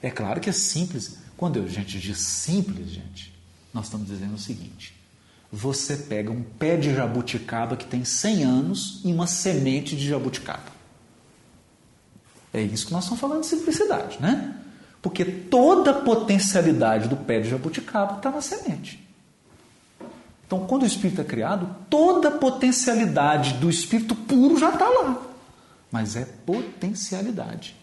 É 0.03 0.11
claro 0.11 0.41
que 0.41 0.51
é 0.51 0.53
simples. 0.53 1.17
Quando 1.37 1.61
a 1.61 1.67
gente 1.67 1.99
diz 1.99 2.19
simples, 2.19 2.91
gente, 2.91 3.35
nós 3.73 3.87
estamos 3.87 4.07
dizendo 4.07 4.35
o 4.35 4.39
seguinte: 4.39 4.95
você 5.51 5.97
pega 5.97 6.31
um 6.31 6.43
pé 6.43 6.77
de 6.77 6.95
jabuticaba 6.95 7.77
que 7.77 7.87
tem 7.87 8.05
100 8.05 8.45
anos 8.45 9.01
e 9.05 9.13
uma 9.13 9.27
semente 9.27 9.97
de 9.97 10.07
jabuticaba. 10.07 10.79
É 12.53 12.61
isso 12.61 12.87
que 12.87 12.93
nós 12.93 13.05
estamos 13.05 13.21
falando 13.21 13.41
de 13.41 13.47
simplicidade, 13.47 14.21
né? 14.21 14.55
Porque 15.01 15.25
toda 15.25 15.93
a 15.93 16.03
potencialidade 16.03 17.09
do 17.09 17.17
pé 17.17 17.41
de 17.41 17.49
jabuticaba 17.49 18.19
está 18.19 18.31
na 18.31 18.43
semente. 18.43 19.03
Então, 20.47 20.67
quando 20.67 20.83
o 20.83 20.87
espírito 20.87 21.21
é 21.21 21.25
criado, 21.25 21.75
toda 21.89 22.29
a 22.29 22.33
potencialidade 22.33 23.55
do 23.55 23.69
espírito 23.71 24.15
puro 24.15 24.59
já 24.59 24.71
está 24.71 24.89
lá. 24.89 25.23
Mas 25.91 26.17
é 26.17 26.25
potencialidade. 26.25 27.78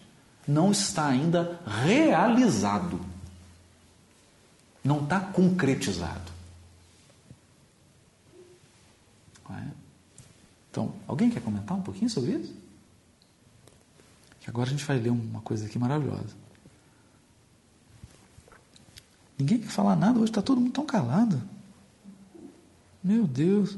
Não 0.46 0.70
está 0.70 1.08
ainda 1.08 1.60
realizado. 1.66 3.00
Não 4.84 5.02
está 5.02 5.20
concretizado. 5.20 6.32
É? 9.50 9.68
Então, 10.70 10.94
alguém 11.06 11.30
quer 11.30 11.42
comentar 11.42 11.76
um 11.76 11.82
pouquinho 11.82 12.10
sobre 12.10 12.32
isso? 12.32 12.54
Que 14.40 14.50
agora 14.50 14.68
a 14.68 14.72
gente 14.72 14.84
vai 14.84 14.98
ler 14.98 15.10
uma 15.10 15.40
coisa 15.40 15.66
aqui 15.66 15.78
maravilhosa. 15.78 16.36
Ninguém 19.38 19.58
quer 19.58 19.68
falar 19.68 19.96
nada, 19.96 20.18
hoje 20.18 20.30
está 20.30 20.40
todo 20.40 20.60
mundo 20.60 20.72
tão 20.72 20.86
calado. 20.86 21.42
Meu 23.02 23.26
Deus. 23.26 23.76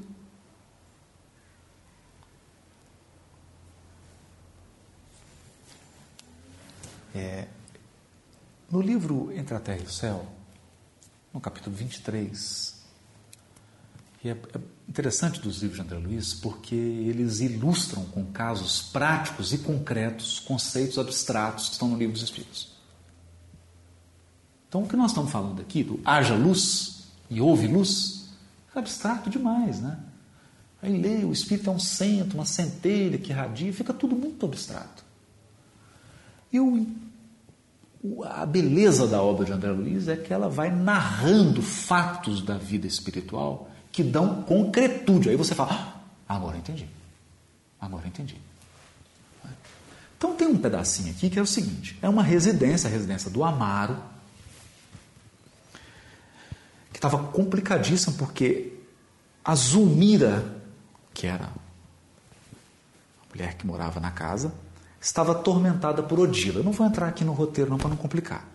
É, 7.15 7.47
no 8.71 8.81
livro 8.81 9.33
Entre 9.33 9.55
a 9.55 9.61
Terra 9.61 9.81
e 9.81 9.85
o 9.85 9.91
Céu, 9.91 10.27
no 11.33 11.41
capítulo 11.41 11.75
23, 11.75 12.79
e 14.25 14.31
é, 14.31 14.33
é 14.33 14.61
interessante 14.89 15.41
dos 15.41 15.63
livros 15.63 15.79
de 15.79 15.85
André 15.85 15.99
Luiz 15.99 16.35
porque 16.35 16.75
eles 16.75 17.41
ilustram 17.41 18.05
com 18.07 18.25
casos 18.27 18.83
práticos 18.83 19.53
e 19.53 19.59
concretos 19.59 20.41
conceitos 20.41 20.99
abstratos 20.99 21.69
que 21.69 21.73
estão 21.75 21.89
no 21.89 21.97
livro 21.97 22.15
dos 22.15 22.23
Espíritos. 22.23 22.77
Então, 24.69 24.83
o 24.83 24.89
que 24.89 24.97
nós 24.97 25.13
estamos 25.13 25.31
falando 25.31 25.63
aqui, 25.63 25.83
do 25.83 26.01
haja 26.05 26.35
luz 26.35 27.07
e 27.31 27.41
houve 27.41 27.67
luz, 27.67 28.29
abstrato 28.75 29.31
demais, 29.31 29.81
né? 29.81 29.99
Aí 30.81 30.97
lê, 31.01 31.25
o 31.25 31.33
espírito 31.33 31.71
é 31.71 31.73
um 31.73 31.79
centro, 31.79 32.39
uma 32.39 32.45
centelha 32.45 33.19
que 33.19 33.33
radia, 33.33 33.73
fica 33.73 33.93
tudo 33.93 34.15
muito 34.15 34.45
abstrato. 34.47 35.05
E 36.53 36.59
o, 36.61 36.87
a 38.25 38.47
beleza 38.47 39.07
da 39.07 39.23
obra 39.23 39.45
de 39.45 39.53
André 39.53 39.71
Luiz 39.71 40.09
é 40.09 40.17
que 40.17 40.33
ela 40.33 40.49
vai 40.49 40.71
narrando 40.71 41.63
fatos 41.63 42.43
da 42.43 42.57
vida 42.57 42.87
espiritual 42.87 43.71
que 43.91 44.03
dão 44.03 44.43
concretude. 44.43 45.29
Aí 45.29 45.37
você 45.37 45.55
fala, 45.55 45.73
ah, 46.29 46.35
agora 46.35 46.57
entendi. 46.57 46.89
Agora 47.81 48.07
entendi. 48.07 48.37
Então 50.17 50.35
tem 50.35 50.49
um 50.49 50.59
pedacinho 50.59 51.13
aqui 51.13 51.31
que 51.31 51.39
é 51.39 51.43
o 51.43 51.47
seguinte: 51.47 51.97
é 52.03 52.09
uma 52.09 52.23
residência, 52.23 52.89
a 52.89 52.93
residência 52.93 53.31
do 53.31 53.45
Amaro, 53.45 53.97
que 56.93 56.99
estava 56.99 57.19
complicadíssima, 57.29 58.17
porque 58.19 58.73
a 59.45 59.55
Zulmira, 59.55 60.61
que 61.15 61.27
era 61.27 61.45
a 61.45 61.51
mulher 63.33 63.55
que 63.55 63.65
morava 63.65 64.01
na 64.01 64.11
casa, 64.11 64.53
estava 65.01 65.33
atormentada 65.33 66.03
por 66.03 66.19
Odila. 66.19 66.61
Eu 66.61 66.65
não 66.65 66.73
vou 66.73 66.87
entrar 66.87 67.09
aqui 67.09 67.25
no 67.25 67.33
roteiro 67.33 67.71
não 67.71 67.79
para 67.79 67.91
não 67.91 67.97
complicar. 67.97 68.47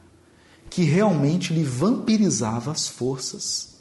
Que 0.69 0.83
realmente 0.83 1.53
lhe 1.53 1.63
vampirizava 1.63 2.71
as 2.71 2.88
forças. 2.88 3.77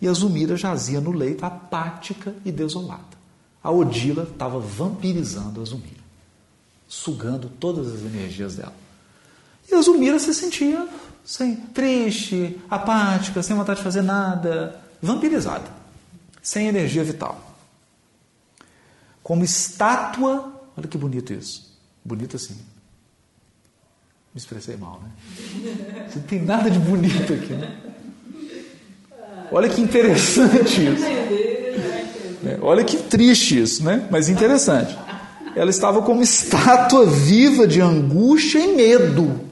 E 0.00 0.08
a 0.08 0.12
Zulmira 0.12 0.56
jazia 0.56 1.00
no 1.00 1.12
leito 1.12 1.44
apática 1.44 2.34
e 2.44 2.50
desolada. 2.50 3.20
A 3.62 3.70
Odila 3.70 4.22
estava 4.22 4.58
vampirizando 4.58 5.60
a 5.60 5.64
Zulmira, 5.64 6.00
sugando 6.88 7.50
todas 7.60 7.92
as 7.94 8.00
energias 8.00 8.56
dela. 8.56 8.74
E 9.70 9.74
a 9.74 9.82
Zulmira 9.82 10.18
se 10.18 10.32
sentia 10.34 10.88
sem, 11.22 11.54
triste, 11.54 12.58
apática, 12.70 13.42
sem 13.42 13.54
vontade 13.54 13.78
de 13.78 13.84
fazer 13.84 14.02
nada, 14.02 14.80
vampirizada, 15.02 15.70
sem 16.42 16.68
energia 16.68 17.04
vital. 17.04 17.54
Como 19.22 19.44
estátua, 19.44 20.52
olha 20.76 20.88
que 20.88 20.96
bonito 20.96 21.32
isso. 21.34 21.69
Bonito 22.04 22.36
assim. 22.36 22.54
Me 24.32 24.38
expressei 24.38 24.76
mal, 24.76 25.02
né? 25.02 26.08
Não 26.14 26.22
tem 26.22 26.42
nada 26.42 26.70
de 26.70 26.78
bonito 26.78 27.32
aqui, 27.32 27.52
né? 27.52 27.80
Olha 29.50 29.68
que 29.68 29.80
interessante 29.80 30.86
isso. 30.86 31.04
É, 32.46 32.58
olha 32.62 32.84
que 32.84 32.96
triste 32.96 33.60
isso, 33.60 33.84
né? 33.84 34.06
Mas 34.10 34.28
interessante. 34.28 34.96
Ela 35.56 35.70
estava 35.70 36.00
como 36.02 36.22
estátua 36.22 37.04
viva 37.04 37.66
de 37.66 37.80
angústia 37.80 38.60
e 38.60 38.76
medo 38.76 39.50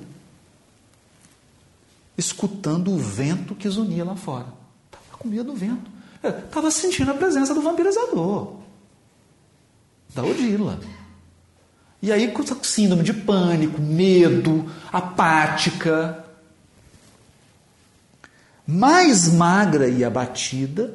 escutando 2.18 2.90
o 2.90 2.98
vento 2.98 3.54
que 3.54 3.68
zunia 3.68 4.04
lá 4.04 4.16
fora. 4.16 4.46
Estava 4.86 5.18
com 5.18 5.28
medo 5.28 5.52
do 5.52 5.54
vento. 5.54 5.88
Estava 6.22 6.66
é, 6.66 6.70
sentindo 6.70 7.10
a 7.12 7.14
presença 7.14 7.54
do 7.54 7.62
vampirizador, 7.62 8.56
da 10.12 10.24
Odila. 10.24 10.80
E 12.00 12.12
aí, 12.12 12.30
com 12.30 12.44
síndrome 12.62 13.02
de 13.02 13.12
pânico, 13.12 13.80
medo, 13.80 14.70
apática. 14.92 16.24
Mais 18.66 19.28
magra 19.32 19.88
e 19.88 20.04
abatida, 20.04 20.94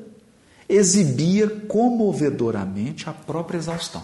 exibia 0.70 1.50
comovedoramente 1.50 3.10
a 3.10 3.14
própria 3.14 3.58
exaustão. 3.58 4.04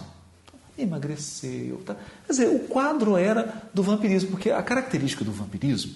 Emagreceu. 0.76 1.80
Tá? 1.86 1.96
Quer 2.26 2.32
dizer, 2.32 2.48
o 2.48 2.60
quadro 2.60 3.16
era 3.16 3.62
do 3.72 3.82
vampirismo, 3.82 4.30
porque 4.30 4.50
a 4.50 4.62
característica 4.62 5.24
do 5.24 5.32
vampirismo 5.32 5.92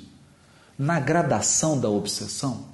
na 0.79 0.99
gradação 1.01 1.79
da 1.79 1.88
obsessão 1.88 2.67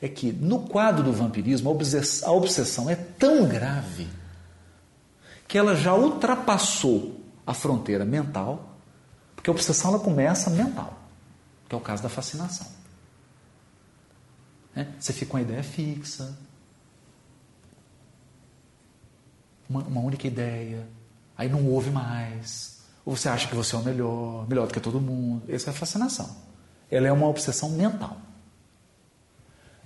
é 0.00 0.08
que 0.08 0.32
no 0.32 0.60
quadro 0.60 1.02
do 1.02 1.12
vampirismo 1.12 1.70
a 1.70 2.32
obsessão 2.32 2.88
é 2.88 2.94
tão 2.94 3.46
grave 3.46 4.08
que 5.46 5.58
ela 5.58 5.74
já 5.74 5.94
ultrapassou 5.94 7.19
a 7.46 7.54
fronteira 7.54 8.04
mental, 8.04 8.76
porque 9.34 9.50
a 9.50 9.52
obsessão 9.52 9.90
ela 9.90 10.00
começa 10.00 10.50
mental, 10.50 10.98
que 11.68 11.74
é 11.74 11.78
o 11.78 11.80
caso 11.80 12.02
da 12.02 12.08
fascinação. 12.08 12.66
É? 14.74 14.86
Você 14.98 15.12
fica 15.12 15.30
com 15.30 15.36
a 15.36 15.42
ideia 15.42 15.62
fixa, 15.62 16.36
uma, 19.68 19.82
uma 19.82 20.00
única 20.00 20.26
ideia, 20.26 20.86
aí 21.36 21.48
não 21.48 21.66
ouve 21.66 21.90
mais, 21.90 22.80
ou 23.04 23.16
você 23.16 23.28
acha 23.28 23.48
que 23.48 23.54
você 23.54 23.74
é 23.74 23.78
o 23.78 23.82
melhor, 23.82 24.48
melhor 24.48 24.66
do 24.66 24.74
que 24.74 24.80
todo 24.80 25.00
mundo. 25.00 25.42
Essa 25.48 25.70
é 25.70 25.72
a 25.72 25.74
fascinação 25.74 26.50
ela 26.90 27.06
é 27.06 27.12
uma 27.12 27.28
obsessão 27.28 27.70
mental. 27.70 28.16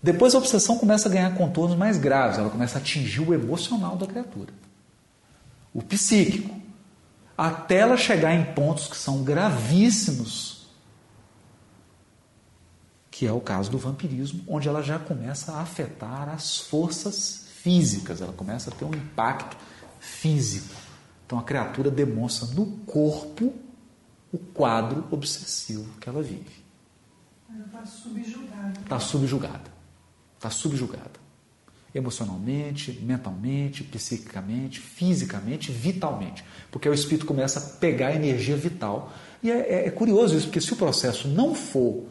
Depois 0.03 0.35
a 0.35 0.39
obsessão 0.39 0.79
começa 0.79 1.09
a 1.09 1.13
ganhar 1.13 1.35
contornos 1.35 1.77
mais 1.77 1.99
graves, 1.99 2.39
ela 2.39 2.51
começa 2.51 2.79
a 2.79 2.81
atingir 2.81 3.21
o 3.21 3.33
emocional 3.33 3.97
da 3.97 4.07
criatura, 4.07 4.53
o 5.73 5.83
psíquico, 5.83 6.55
até 7.37 7.79
ela 7.79 7.97
chegar 7.97 8.35
em 8.35 8.45
pontos 8.55 8.87
que 8.87 8.97
são 8.97 9.23
gravíssimos, 9.23 10.69
que 13.11 13.27
é 13.27 13.33
o 13.33 13.41
caso 13.41 13.71
do 13.71 13.79
vampirismo, 13.79 14.43
onde 14.47 14.69
ela 14.69 14.83
já 14.83 14.99
começa 14.99 15.53
a 15.53 15.61
afetar 15.61 16.29
as 16.29 16.59
forças 16.59 17.47
físicas, 17.63 18.21
ela 18.21 18.33
começa 18.33 18.71
a 18.71 18.75
ter 18.75 18.85
um 18.85 18.95
impacto 18.95 19.57
físico. 20.01 20.75
Então 21.27 21.39
a 21.39 21.43
criatura 21.43 21.91
demonstra 21.91 22.47
no 22.55 22.67
corpo 22.85 23.55
o 24.33 24.39
quadro 24.39 25.07
obsessivo 25.11 25.99
que 26.01 26.09
ela 26.09 26.23
vive. 26.23 26.65
Está 27.67 27.87
subjugada. 27.87 28.81
Está 28.81 29.01
subjugada. 29.01 29.75
Está 30.37 30.51
subjugada. 30.51 31.24
Emocionalmente, 31.95 33.01
mentalmente, 33.03 33.85
psiquicamente, 33.85 34.81
fisicamente, 34.81 35.71
vitalmente. 35.71 36.45
Porque 36.71 36.89
o 36.89 36.95
espírito 36.95 37.25
começa 37.25 37.61
a 37.61 37.63
pegar 37.79 38.15
energia 38.15 38.57
vital. 38.57 39.13
E 39.43 39.51
é, 39.51 39.59
é, 39.59 39.87
é 39.87 39.91
curioso 39.91 40.37
isso, 40.37 40.47
porque 40.47 40.61
se 40.61 40.73
o 40.73 40.77
processo 40.77 41.29
não 41.29 41.55
for 41.55 42.05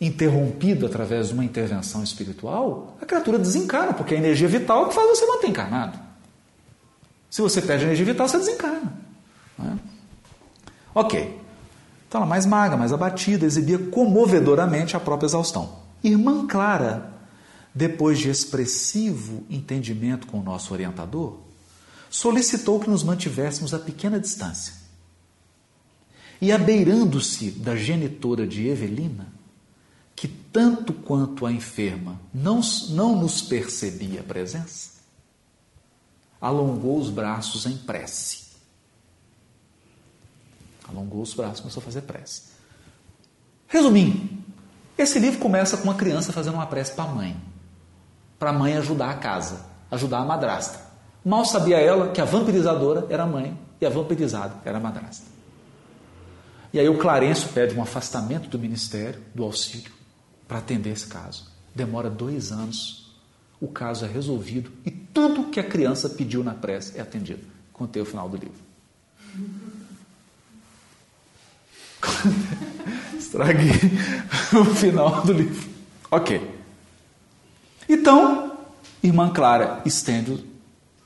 interrompido 0.00 0.86
através 0.86 1.28
de 1.28 1.34
uma 1.34 1.44
intervenção 1.44 2.02
espiritual, 2.02 2.96
a 3.00 3.04
criatura 3.04 3.38
desencarna, 3.38 3.92
porque 3.92 4.14
a 4.14 4.18
energia 4.18 4.48
vital 4.48 4.86
é 4.86 4.88
que 4.88 4.94
faz 4.94 5.18
você 5.18 5.26
manter 5.26 5.48
encarnado. 5.48 5.98
Se 7.28 7.42
você 7.42 7.60
perde 7.60 7.84
energia 7.84 8.06
vital, 8.06 8.28
você 8.28 8.38
desencarna. 8.38 8.92
É? 9.58 9.72
Ok. 10.94 11.38
Então, 12.08 12.20
ela 12.20 12.28
mais 12.28 12.46
magra, 12.46 12.76
mais 12.76 12.92
abatida, 12.92 13.44
exibia 13.44 13.78
comovedoramente 13.78 14.96
a 14.96 15.00
própria 15.00 15.26
exaustão. 15.26 15.80
Irmã 16.02 16.46
Clara, 16.46 17.12
depois 17.74 18.18
de 18.18 18.28
expressivo 18.28 19.44
entendimento 19.48 20.26
com 20.26 20.40
o 20.40 20.42
nosso 20.42 20.72
orientador, 20.72 21.38
solicitou 22.10 22.80
que 22.80 22.90
nos 22.90 23.02
mantivéssemos 23.02 23.74
a 23.74 23.78
pequena 23.78 24.18
distância. 24.18 24.74
E 26.40 26.52
abeirando-se 26.52 27.50
da 27.50 27.76
genitora 27.76 28.46
de 28.46 28.68
Evelina, 28.68 29.32
que 30.14 30.28
tanto 30.28 30.92
quanto 30.92 31.46
a 31.46 31.52
enferma 31.52 32.20
não, 32.32 32.60
não 32.90 33.20
nos 33.20 33.42
percebia 33.42 34.20
a 34.20 34.24
presença, 34.24 34.98
alongou 36.40 36.98
os 36.98 37.10
braços 37.10 37.66
em 37.66 37.76
prece. 37.76 38.48
Alongou 40.88 41.22
os 41.22 41.34
braços, 41.34 41.60
começou 41.60 41.80
a 41.80 41.84
fazer 41.84 42.02
prece. 42.02 42.42
Resumindo, 43.66 44.28
esse 44.96 45.18
livro 45.18 45.38
começa 45.38 45.76
com 45.76 45.84
uma 45.84 45.94
criança 45.94 46.32
fazendo 46.32 46.54
uma 46.54 46.66
prece 46.66 46.94
para 46.94 47.04
a 47.04 47.14
mãe, 47.14 47.36
para 48.38 48.50
a 48.50 48.52
mãe 48.52 48.76
ajudar 48.76 49.10
a 49.10 49.14
casa, 49.14 49.66
ajudar 49.90 50.18
a 50.18 50.24
madrasta. 50.24 50.80
Mal 51.24 51.44
sabia 51.44 51.78
ela 51.78 52.08
que 52.12 52.20
a 52.20 52.24
vampirizadora 52.24 53.06
era 53.10 53.24
a 53.24 53.26
mãe 53.26 53.58
e 53.80 53.86
a 53.86 53.90
vampirizada 53.90 54.54
era 54.64 54.78
a 54.78 54.80
madrasta. 54.80 55.26
E 56.72 56.78
aí 56.78 56.88
o 56.88 56.98
Clarencio 56.98 57.48
pede 57.48 57.74
um 57.74 57.82
afastamento 57.82 58.48
do 58.48 58.58
ministério, 58.58 59.20
do 59.34 59.42
auxílio, 59.42 59.90
para 60.46 60.58
atender 60.58 60.90
esse 60.90 61.06
caso. 61.06 61.50
Demora 61.74 62.10
dois 62.10 62.52
anos, 62.52 63.16
o 63.60 63.68
caso 63.68 64.04
é 64.04 64.08
resolvido 64.08 64.70
e 64.84 64.90
tudo 64.90 65.50
que 65.50 65.58
a 65.58 65.64
criança 65.64 66.08
pediu 66.08 66.44
na 66.44 66.54
prece 66.54 66.98
é 66.98 67.00
atendido. 67.00 67.44
Contei 67.72 68.02
o 68.02 68.06
final 68.06 68.28
do 68.28 68.36
livro. 68.36 68.68
Estraguei 73.18 73.72
o 74.60 74.64
final 74.74 75.22
do 75.24 75.32
livro. 75.32 75.68
Ok. 76.10 76.57
Então, 77.88 78.58
irmã 79.02 79.30
Clara 79.30 79.80
estende 79.84 80.44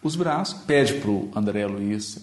os 0.03 0.17
braços, 0.17 0.55
pede 0.65 0.95
para 0.95 1.11
o 1.11 1.31
André 1.35 1.67
Luiz 1.67 2.19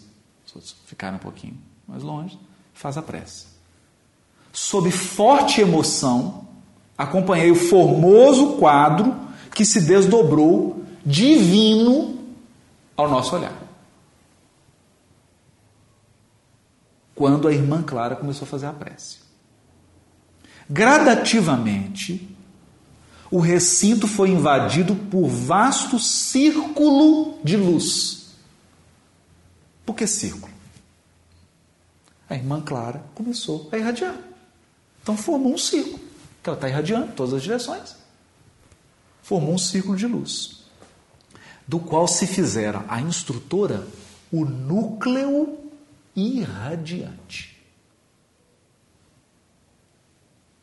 ficar 0.86 1.13
um 1.13 1.19
pouquinho 1.19 1.58
mais 1.88 2.04
longe, 2.04 2.38
faz 2.74 2.98
a 2.98 3.02
prece. 3.02 3.48
Sob 4.52 4.91
forte 4.91 5.62
emoção, 5.62 6.48
acompanhei 6.98 7.52
o 7.52 7.56
formoso 7.56 8.58
quadro 8.58 9.15
que 9.54 9.63
se 9.63 9.82
desdobrou 9.82 10.84
divino 11.06 12.19
ao 12.98 13.10
nosso 13.10 13.36
olhar. 13.36 13.56
Quando 17.15 17.48
a 17.48 17.54
irmã 17.54 17.82
Clara 17.82 18.15
começou 18.15 18.45
a 18.45 18.50
fazer 18.50 18.65
a 18.65 18.74
prece. 18.74 19.19
Gradativamente, 20.69 22.36
o 23.32 23.39
recinto 23.39 24.08
foi 24.08 24.30
invadido 24.30 24.96
por 24.96 25.28
vasto 25.28 26.00
círculo 26.00 27.39
de 27.44 27.56
luz. 27.56 28.30
Por 29.86 29.96
que 29.96 30.08
círculo? 30.08 30.52
A 32.30 32.36
irmã 32.36 32.62
Clara 32.62 33.04
começou 33.13 33.70
a 33.72 33.78
irradiar. 33.78 34.15
Então 35.02 35.15
formou 35.15 35.54
um 35.54 35.58
círculo, 35.58 36.00
que 36.44 36.50
ela 36.50 36.58
está 36.58 36.70
irradiando 36.70 37.08
em 37.08 37.12
todas 37.12 37.34
as 37.34 37.44
direções. 37.44 37.96
Formou 39.22 39.54
um 39.54 39.58
círculo 39.58 39.96
de 39.96 40.08
luz, 40.08 40.63
do 41.68 41.80
qual 41.80 42.08
se 42.08 42.26
fizera 42.26 42.84
a 42.88 43.00
instrutora 43.00 43.88
o 44.32 44.46
núcleo 44.46 45.58
irradiante. 46.15 47.59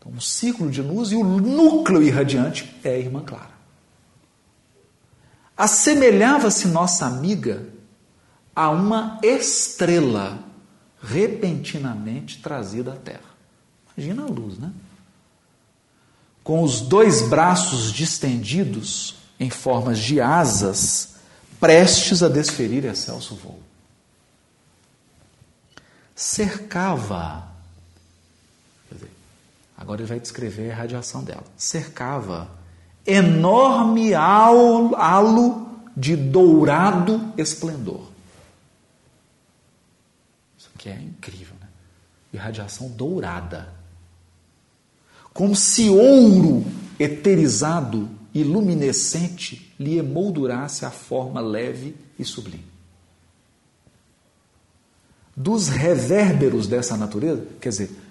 Então, 0.07 0.13
um 0.17 0.21
círculo 0.21 0.71
de 0.71 0.81
luz 0.81 1.11
e 1.11 1.17
o 1.17 1.25
núcleo 1.25 2.03
irradiante 2.03 2.79
é 2.85 2.91
a 2.91 2.99
irmã 2.99 3.23
Clara. 3.23 3.57
Assemelhava-se 5.57 6.69
nossa 6.69 7.07
amiga 7.07 7.67
a 8.55 8.71
uma 8.71 9.19
estrela 9.23 10.39
repentinamente 11.03 12.41
trazida 12.41 12.93
à 12.93 12.97
Terra. 12.97 13.37
Imagina 13.97 14.25
a 14.25 14.27
luz, 14.27 14.59
né? 14.59 14.71
Com 16.45 16.63
os 16.63 16.81
dois 16.81 17.29
braços 17.29 17.93
distendidos 17.93 19.17
em 19.41 19.51
formas 19.51 19.99
de 19.99 20.21
asas, 20.21 21.17
prestes 21.59 22.23
a 22.23 22.29
desferir 22.29 22.85
excelso 22.85 23.35
voo. 23.35 23.61
Cercava 26.15 27.56
Agora 29.87 30.01
ele 30.01 30.09
vai 30.09 30.19
descrever 30.19 30.73
a 30.73 30.75
radiação 30.75 31.23
dela. 31.23 31.45
Cercava 31.57 32.51
enorme 33.07 34.15
halo 34.15 35.69
de 35.97 36.17
dourado 36.17 37.33
esplendor. 37.39 38.09
Isso 40.59 40.69
aqui 40.75 40.89
é 40.89 41.01
incrível, 41.01 41.55
né? 41.61 41.69
Irradiação 42.33 42.89
dourada. 42.89 43.73
Como 45.33 45.55
se 45.55 45.89
ouro 45.89 46.67
eterizado 46.99 48.11
e 48.35 48.43
luminescente 48.43 49.73
lhe 49.79 49.99
emoldurasse 49.99 50.85
a 50.85 50.91
forma 50.91 51.41
leve 51.41 51.95
e 52.19 52.25
sublime. 52.25 52.67
Dos 55.37 55.69
revérberos 55.69 56.67
dessa 56.67 56.97
natureza, 56.97 57.47
quer 57.61 57.69
dizer, 57.69 58.06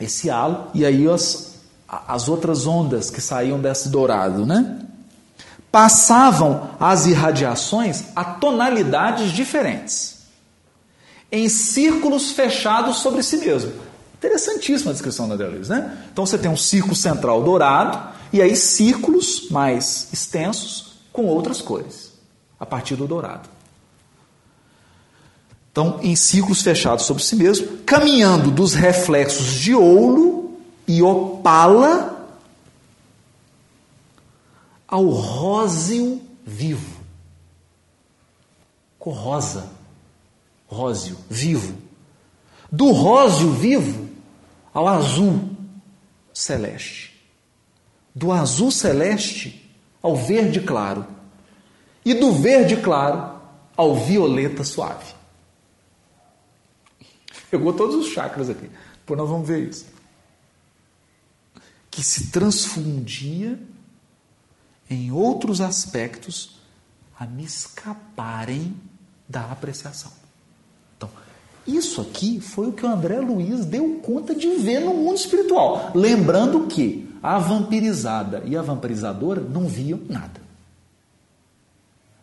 esse 0.00 0.30
halo 0.30 0.68
e 0.74 0.84
aí 0.84 1.08
as, 1.08 1.54
as 1.88 2.28
outras 2.28 2.66
ondas 2.66 3.10
que 3.10 3.20
saíam 3.20 3.60
desse 3.60 3.88
dourado, 3.88 4.44
né? 4.44 4.80
Passavam 5.70 6.70
as 6.78 7.06
irradiações 7.06 8.04
a 8.14 8.24
tonalidades 8.24 9.32
diferentes, 9.32 10.18
em 11.30 11.48
círculos 11.48 12.30
fechados 12.30 12.98
sobre 12.98 13.22
si 13.22 13.38
mesmo. 13.38 13.72
Interessantíssima 14.14 14.90
a 14.90 14.94
descrição 14.94 15.28
da 15.28 15.34
André 15.34 15.48
né? 15.68 15.98
Então 16.12 16.24
você 16.24 16.38
tem 16.38 16.50
um 16.50 16.56
círculo 16.56 16.94
central 16.94 17.42
dourado 17.42 18.14
e 18.32 18.40
aí 18.40 18.56
círculos 18.56 19.48
mais 19.50 20.08
extensos 20.12 20.94
com 21.12 21.26
outras 21.26 21.60
cores, 21.60 22.12
a 22.58 22.64
partir 22.64 22.96
do 22.96 23.06
dourado. 23.06 23.53
Então, 25.74 25.98
em 26.04 26.14
círculos 26.14 26.62
fechados 26.62 27.04
sobre 27.04 27.20
si 27.20 27.34
mesmo, 27.34 27.78
caminhando 27.78 28.48
dos 28.52 28.74
reflexos 28.74 29.54
de 29.54 29.74
ouro 29.74 30.56
e 30.86 31.02
opala 31.02 32.28
ao 34.86 35.08
róseo 35.08 36.22
vivo. 36.46 37.00
Com 39.00 39.10
rosa, 39.10 39.68
róseo, 40.68 41.18
vivo. 41.28 41.76
Do 42.70 42.92
róseo 42.92 43.50
vivo 43.50 44.08
ao 44.72 44.86
azul 44.86 45.40
celeste. 46.32 47.20
Do 48.14 48.30
azul 48.30 48.70
celeste 48.70 49.68
ao 50.00 50.14
verde 50.14 50.60
claro. 50.60 51.04
E 52.04 52.14
do 52.14 52.30
verde 52.30 52.76
claro 52.76 53.40
ao 53.76 53.96
violeta 53.96 54.62
suave. 54.62 55.13
Pegou 57.50 57.72
todos 57.72 57.94
os 57.94 58.12
chakras 58.12 58.48
aqui. 58.50 58.70
Depois 59.00 59.18
nós 59.18 59.28
vamos 59.28 59.46
ver 59.46 59.68
isso. 59.68 59.86
Que 61.90 62.02
se 62.02 62.30
transfundia 62.30 63.58
em 64.88 65.12
outros 65.12 65.60
aspectos 65.60 66.58
a 67.18 67.26
me 67.26 67.44
escaparem 67.44 68.74
da 69.28 69.50
apreciação. 69.50 70.12
Então, 70.96 71.08
isso 71.66 72.00
aqui 72.00 72.40
foi 72.40 72.68
o 72.68 72.72
que 72.72 72.84
o 72.84 72.88
André 72.88 73.20
Luiz 73.20 73.64
deu 73.64 74.00
conta 74.00 74.34
de 74.34 74.56
ver 74.56 74.80
no 74.80 74.94
mundo 74.94 75.16
espiritual. 75.16 75.92
Lembrando 75.94 76.66
que 76.66 77.08
a 77.22 77.38
vampirizada 77.38 78.42
e 78.44 78.56
a 78.56 78.62
vampirizadora 78.62 79.40
não 79.40 79.66
viam 79.66 80.00
nada. 80.08 80.42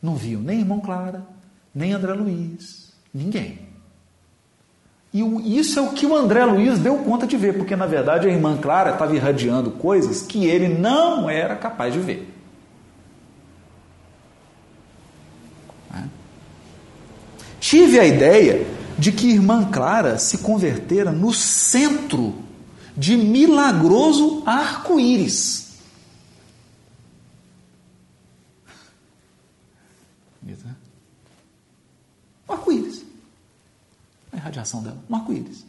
Não 0.02 0.16
viam 0.16 0.42
nem 0.42 0.60
irmão 0.60 0.80
Clara, 0.80 1.26
nem 1.74 1.94
André 1.94 2.14
Luiz, 2.14 2.92
ninguém. 3.14 3.71
E 5.14 5.60
isso 5.60 5.78
é 5.78 5.82
o 5.82 5.92
que 5.92 6.06
o 6.06 6.16
André 6.16 6.46
Luiz 6.46 6.80
deu 6.80 6.98
conta 7.00 7.28
de 7.28 7.36
ver, 7.36 7.58
porque 7.58 7.76
na 7.76 7.86
verdade 7.86 8.28
a 8.28 8.32
irmã 8.32 8.58
Clara 8.58 8.92
estava 8.92 9.14
irradiando 9.14 9.72
coisas 9.72 10.22
que 10.22 10.46
ele 10.46 10.70
não 10.70 11.30
era 11.30 11.56
capaz 11.56 11.94
de 11.94 12.00
ver. 12.00 12.34
É. 15.94 16.04
Tive 17.60 18.00
a 18.00 18.06
ideia 18.06 18.66
de 18.98 19.12
que 19.12 19.30
irmã 19.30 19.66
Clara 19.66 20.18
se 20.18 20.38
convertera 20.38 21.12
no 21.12 21.34
centro 21.34 22.36
de 22.96 23.18
milagroso. 23.18 24.44
Arco-íris 24.46 25.71
a 34.62 34.64
irradiação 34.64 34.84
dela, 34.84 35.04
um 35.10 35.16
arco-íris, 35.16 35.66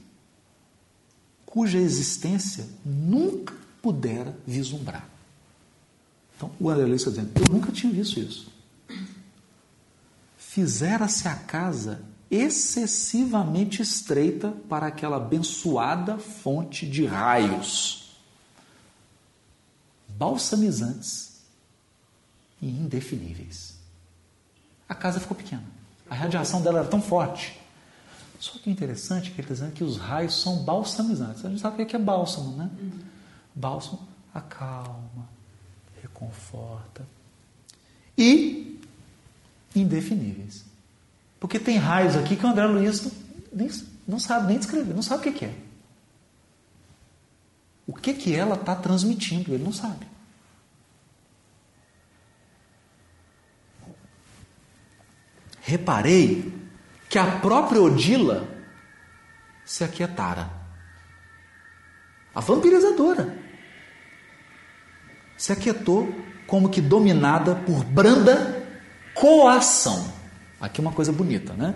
cuja 1.47 1.79
existência 1.79 2.67
nunca 2.85 3.55
pudera 3.81 4.37
vislumbrar. 4.47 5.09
Então, 6.37 6.51
o 6.59 6.69
André 6.69 6.87
Luiz 6.87 7.03
está 7.03 7.11
dizendo: 7.11 7.33
Eu 7.37 7.53
nunca 7.53 7.73
tinha 7.73 7.93
visto 7.93 8.21
isso. 8.21 8.53
Fizera-se 10.37 11.27
a 11.29 11.35
casa 11.35 12.03
excessivamente 12.31 13.83
estreita 13.83 14.51
para 14.69 14.87
aquela 14.87 15.17
abençoada 15.17 16.19
fonte 16.19 16.87
de 16.87 17.05
raios 17.05 18.03
balsamizantes 20.09 21.41
e 22.61 22.69
indefiníveis. 22.69 23.75
A 24.89 24.95
casa 24.95 25.19
ficou 25.19 25.37
pequena. 25.37 25.65
A 26.09 26.15
radiação 26.15 26.61
dela 26.61 26.81
era 26.81 26.89
tão 26.89 27.01
forte. 27.01 27.62
Só 28.43 28.59
que 28.59 28.69
o 28.69 28.73
interessante 28.73 29.31
é 29.31 29.35
que 29.35 29.41
ele 29.41 29.43
está 29.43 29.55
dizendo 29.55 29.73
que 29.73 29.85
os 29.85 29.97
raios 29.97 30.35
são 30.43 30.65
balsamizantes. 30.65 31.45
A 31.45 31.49
gente 31.49 31.61
sabe 31.61 31.81
o 31.81 31.87
que 31.87 31.95
é 31.95 31.99
bálsamo, 31.99 32.57
né? 32.57 32.69
Bálsamo 33.55 34.01
acalma, 34.35 35.29
reconforta. 36.03 37.07
E 38.19 38.81
indefiníveis. 39.77 40.65
Porque 41.39 41.57
tem 41.61 41.77
raios 41.77 42.17
aqui 42.17 42.35
que 42.35 42.45
o 42.45 42.49
André 42.49 42.67
Luiz 42.67 43.05
não, 43.05 43.13
nem, 43.53 43.71
não 44.09 44.19
sabe 44.19 44.49
nem 44.49 44.59
descrever, 44.59 44.93
não 44.93 45.03
sabe 45.03 45.21
o 45.21 45.33
que, 45.33 45.39
que 45.39 45.45
é. 45.45 45.55
O 47.87 47.93
que, 47.93 48.13
que 48.13 48.35
ela 48.35 48.57
está 48.57 48.75
transmitindo, 48.75 49.55
ele 49.55 49.63
não 49.63 49.73
sabe. 49.73 50.05
Reparei 55.61 56.62
que 57.13 57.19
a 57.19 57.27
própria 57.27 57.79
Odila 57.79 58.49
se 59.67 59.85
aquietara. 59.85 60.49
A 62.35 62.41
vampirizadora 62.41 63.37
se 65.37 65.53
aquietou 65.53 66.09
como 66.47 66.71
que 66.71 66.81
dominada 66.81 67.55
por 67.55 67.85
branda 67.85 68.67
coação. 69.13 70.11
Aqui 70.59 70.81
uma 70.81 70.93
coisa 70.93 71.13
bonita, 71.13 71.53
né? 71.53 71.75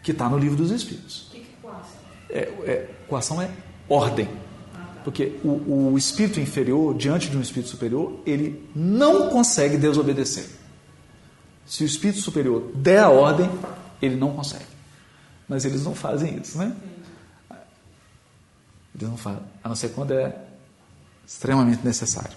Que 0.00 0.12
está 0.12 0.28
no 0.28 0.38
livro 0.38 0.56
dos 0.56 0.70
Espíritos. 0.70 1.26
O 1.26 1.30
que, 1.32 1.40
que 1.40 1.50
é 1.50 1.60
coação? 1.60 2.00
É, 2.30 2.38
é, 2.38 2.90
coação 3.08 3.42
é 3.42 3.50
ordem. 3.88 4.28
Porque 5.02 5.40
o, 5.42 5.90
o 5.92 5.98
espírito 5.98 6.38
inferior, 6.38 6.94
diante 6.94 7.28
de 7.28 7.36
um 7.36 7.40
espírito 7.40 7.68
superior, 7.68 8.20
ele 8.24 8.70
não 8.76 9.28
consegue 9.28 9.76
desobedecer. 9.76 10.46
Se 11.66 11.82
o 11.82 11.86
espírito 11.86 12.20
superior 12.20 12.70
der 12.76 13.00
a 13.00 13.10
ordem, 13.10 13.50
ele 14.00 14.16
não 14.16 14.34
consegue. 14.34 14.66
Mas 15.48 15.64
eles 15.64 15.84
não 15.84 15.94
fazem 15.94 16.38
isso, 16.38 16.58
né? 16.58 16.76
Eles 18.94 19.08
não 19.08 19.16
fazem, 19.16 19.42
a 19.62 19.68
não 19.68 19.76
ser 19.76 19.90
quando 19.90 20.12
é 20.12 20.44
extremamente 21.26 21.84
necessário. 21.84 22.36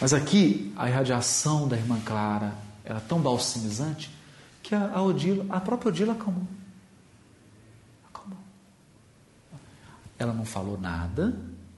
Mas 0.00 0.12
aqui, 0.12 0.72
a 0.76 0.88
irradiação 0.88 1.68
da 1.68 1.76
irmã 1.76 2.00
Clara 2.00 2.54
era 2.84 3.00
tão 3.00 3.20
balsamizante 3.20 4.10
que 4.62 4.74
a, 4.74 4.92
a, 4.94 5.02
Odila, 5.02 5.44
a 5.48 5.60
própria 5.60 5.90
Odila 5.90 6.12
acalmou. 6.12 6.46
Acalmou. 8.08 8.38
Ela 10.18 10.32
não 10.32 10.44
falou 10.44 10.78
nada, 10.78 11.36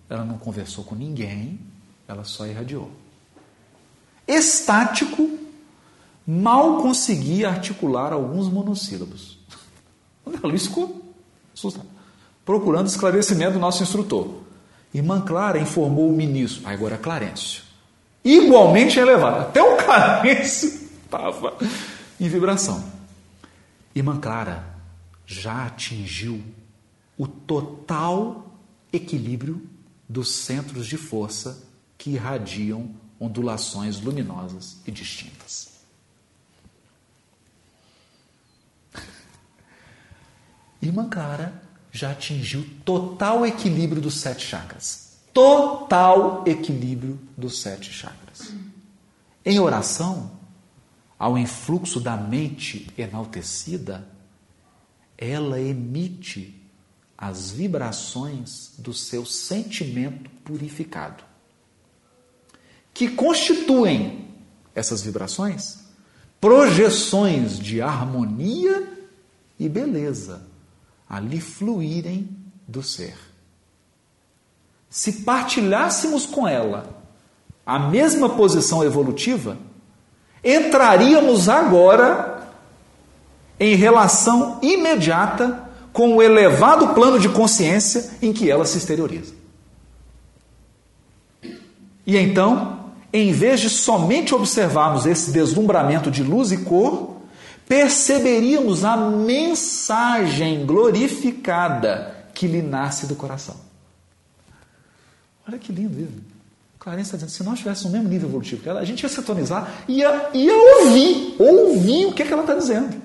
ela 0.09 0.25
não 0.25 0.39
conversou 0.39 0.85
com 0.85 0.95
ninguém, 0.95 1.61
ela 2.07 2.25
só 2.25 2.47
irradiou. 2.47 2.91
Estático, 4.27 5.39
mal 6.27 6.79
conseguia 6.83 7.49
articular 7.49 8.13
alguns 8.13 8.49
monossílabos. 8.49 9.39
O 10.25 10.47
Luiz 10.47 10.67
ficou 10.67 11.03
assustado, 11.53 11.89
procurando 12.45 12.87
esclarecimento 12.87 13.55
do 13.55 13.59
nosso 13.59 13.83
instrutor. 13.83 14.43
Irmã 14.95 15.21
Clara 15.21 15.59
informou 15.59 16.09
o 16.09 16.17
ministro, 16.17 16.63
agora 16.65 16.97
Clarencio, 16.97 17.65
igualmente 18.25 19.01
elevado. 19.01 19.41
Até 19.41 19.61
o 19.61 19.77
Clarencio 19.83 20.89
estava 21.05 21.57
em 22.21 22.29
vibração. 22.29 22.85
Irmã 23.95 24.19
Clara 24.21 24.65
já 25.27 25.67
atingiu 25.67 26.41
o 27.19 27.27
total 27.27 28.47
equilíbrio 28.93 29.63
dos 30.09 30.31
centros 30.31 30.87
de 30.87 30.97
força 30.97 31.63
que 31.97 32.11
irradiam 32.11 32.91
ondulações 33.19 34.01
luminosas 34.01 34.79
e 34.87 34.91
distintas. 34.91 35.72
Irmã 40.83 41.09
Clara 41.09 41.63
já 41.93 42.11
atingiu 42.11 42.67
total 42.85 43.47
equilíbrio 43.47 44.03
dos 44.03 44.21
sete 44.21 44.45
chakras. 44.45 45.13
Total 45.33 46.43
equilíbrio 46.45 47.21
dos 47.37 47.63
sete 47.63 47.93
chakras. 47.93 48.53
Em 49.45 49.61
oração, 49.61 50.33
ao 51.17 51.39
influxo 51.39 52.01
da 52.01 52.17
mente 52.17 52.89
enaltecida, 52.99 54.09
ela 55.17 55.61
emite 55.61 56.61
as 57.17 57.53
vibrações 57.53 58.73
do 58.77 58.93
seu 58.93 59.25
sentimento 59.25 60.29
purificado, 60.45 61.23
que 62.93 63.09
constituem 63.09 64.29
essas 64.75 65.03
vibrações 65.03 65.81
projeções 66.41 67.57
de 67.57 67.81
harmonia 67.81 69.07
e 69.57 69.69
beleza 69.69 70.52
ali 71.09 71.41
fluírem 71.41 72.29
do 72.67 72.83
ser. 72.83 73.17
Se 74.89 75.23
partilhássemos 75.23 76.27
com 76.27 76.47
ela 76.47 77.03
a 77.65 77.79
mesma 77.79 78.29
posição 78.31 78.85
evolutiva, 78.85 79.57
entraríamos 80.45 81.49
agora 81.49 82.49
em 83.59 83.75
relação 83.75 84.59
imediata 84.61 85.71
com 85.93 86.17
o 86.17 86.23
elevado 86.23 86.89
plano 86.89 87.19
de 87.19 87.29
consciência 87.29 88.11
em 88.21 88.33
que 88.33 88.51
ela 88.51 88.65
se 88.65 88.79
exterioriza. 88.79 89.35
E 92.07 92.17
então, 92.17 92.91
em 93.13 93.33
vez 93.33 93.61
de 93.61 93.69
somente 93.69 94.35
observarmos 94.35 95.07
esse 95.07 95.31
deslumbramento 95.31 96.11
de 96.11 96.23
luz 96.23 96.51
e 96.51 96.59
cor, 96.59 97.22
perceberíamos 97.67 98.85
a 98.85 98.97
mensagem 98.97 100.67
glorificada 100.67 102.27
que 102.35 102.47
lhe 102.47 102.63
nasce 102.63 103.07
do 103.07 103.15
coração. 103.17 103.57
Olha 105.47 105.59
que 105.59 105.73
lindo 105.73 106.01
isso. 106.01 106.33
Clarence 106.79 107.09
está 107.09 107.17
dizendo, 107.17 107.31
se 107.31 107.43
nós 107.45 107.59
tivéssemos 107.61 107.91
o 107.91 107.97
mesmo 107.97 108.09
nível 108.09 108.29
evolutivo 108.29 108.63
que 108.63 108.69
ela, 108.69 108.81
a 108.81 108.85
gente 108.85 109.03
ia 109.03 109.09
sintonizar 109.09 109.85
e 109.87 109.99
ia, 109.99 110.31
ia 110.35 110.57
ouvir, 110.57 111.37
ouvir 111.39 112.07
o 112.07 112.13
que, 112.13 112.23
é 112.23 112.27
que 112.27 112.33
ela 112.33 112.43
está 112.43 112.55
dizendo. 112.55 113.01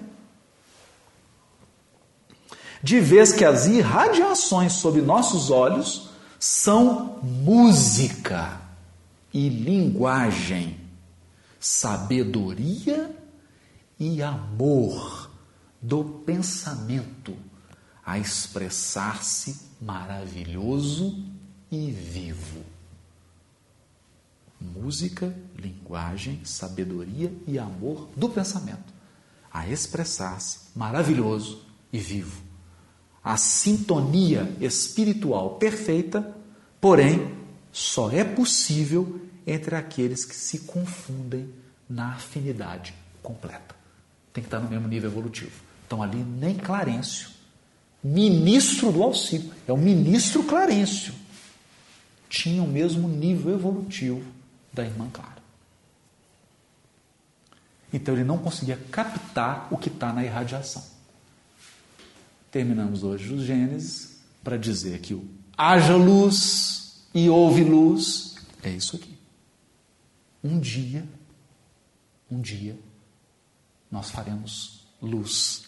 De 2.82 3.00
vez 3.00 3.34
que 3.34 3.46
as 3.46 3.68
irradiações 3.68 4.74
sob 4.74 5.02
nossos 5.02 5.52
olhos 5.52 6.10
são 6.40 7.20
música 7.22 8.62
e 9.34 9.50
linguagem, 9.50 10.80
sabedoria 11.60 13.16
e 14.00 14.22
amor 14.22 15.32
do 15.82 16.04
pensamento 16.26 17.36
a 18.06 18.18
expressar-se 18.18 19.68
maravilhoso 19.82 21.24
e 21.72 21.92
vivo 21.92 22.78
música, 24.60 25.36
linguagem, 25.56 26.42
sabedoria 26.44 27.32
e 27.46 27.58
amor 27.60 28.10
do 28.16 28.30
pensamento, 28.30 28.94
a 29.52 29.68
expressar-se 29.68 30.60
maravilhoso 30.76 31.64
e 31.92 32.00
vivo. 32.00 32.42
A 33.24 33.38
sintonia 33.38 34.56
espiritual 34.60 35.56
perfeita, 35.56 36.36
porém, 36.80 37.36
só 37.72 38.12
é 38.12 38.24
possível 38.24 39.22
entre 39.46 39.76
aqueles 39.76 40.26
que 40.26 40.36
se 40.36 40.60
confundem 40.60 41.54
na 41.90 42.14
afinidade 42.14 42.94
completa. 43.22 43.77
Tem 44.38 44.44
que 44.44 44.48
estar 44.50 44.60
no 44.60 44.70
mesmo 44.70 44.88
nível 44.88 45.10
evolutivo. 45.10 45.64
Então, 45.88 46.04
ali, 46.04 46.20
nem 46.20 46.54
Clarencio, 46.54 47.30
ministro 48.04 48.92
do 48.92 49.02
auxílio, 49.02 49.52
é 49.68 49.74
o 49.74 49.78
ministro 49.78 50.44
Clarencio, 50.44 51.12
tinha 52.30 52.62
o 52.62 52.68
mesmo 52.68 53.08
nível 53.08 53.56
evolutivo 53.56 54.24
da 54.72 54.86
irmã 54.86 55.10
Clara. 55.12 55.42
Então 57.92 58.14
ele 58.14 58.24
não 58.24 58.38
conseguia 58.38 58.78
captar 58.92 59.70
o 59.72 59.78
que 59.78 59.90
está 59.90 60.14
na 60.14 60.24
irradiação. 60.24 60.86
Terminamos 62.52 63.02
hoje 63.04 63.34
o 63.34 63.44
Gênesis 63.44 64.20
para 64.44 64.56
dizer 64.56 65.00
que 65.00 65.16
o 65.16 65.28
haja 65.58 65.96
luz 65.96 67.08
e 67.12 67.28
houve 67.28 67.64
luz 67.64 68.36
é 68.62 68.70
isso 68.70 68.98
aqui. 68.98 69.18
Um 70.44 70.60
dia, 70.60 71.04
um 72.30 72.40
dia, 72.40 72.78
nós 73.92 74.10
faremos 74.10 74.86
luz 75.02 75.68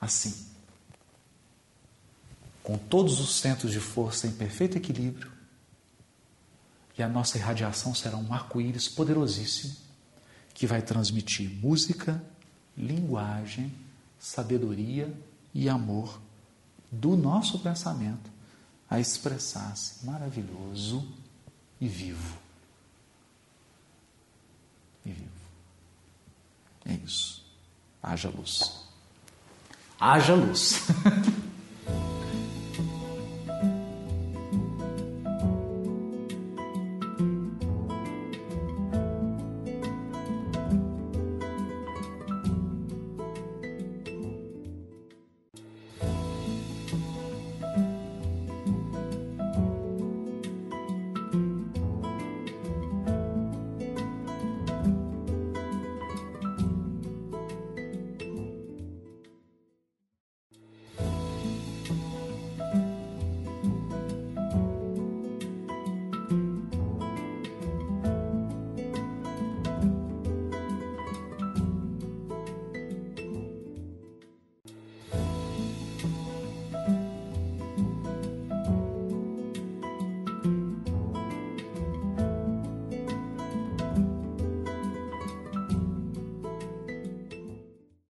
assim. 0.00 0.46
Com 2.62 2.78
todos 2.78 3.20
os 3.20 3.36
centros 3.36 3.72
de 3.72 3.80
força 3.80 4.26
em 4.26 4.32
perfeito 4.32 4.76
equilíbrio, 4.76 5.32
e 6.96 7.02
a 7.02 7.08
nossa 7.08 7.38
irradiação 7.38 7.94
será 7.94 8.16
um 8.16 8.32
arco-íris 8.32 8.88
poderosíssimo 8.88 9.74
que 10.52 10.66
vai 10.66 10.80
transmitir 10.80 11.50
música, 11.50 12.24
linguagem, 12.76 13.74
sabedoria 14.18 15.12
e 15.52 15.68
amor 15.68 16.20
do 16.90 17.16
nosso 17.16 17.58
pensamento 17.58 18.30
a 18.88 19.00
expressar-se 19.00 20.06
maravilhoso 20.06 21.06
e 21.80 21.88
vivo. 21.88 22.38
E 25.04 25.10
vivo. 25.10 25.33
É 26.86 26.92
isso. 27.04 27.44
Haja 28.02 28.28
luz. 28.28 28.84
Haja 29.98 30.34
luz. 30.34 30.88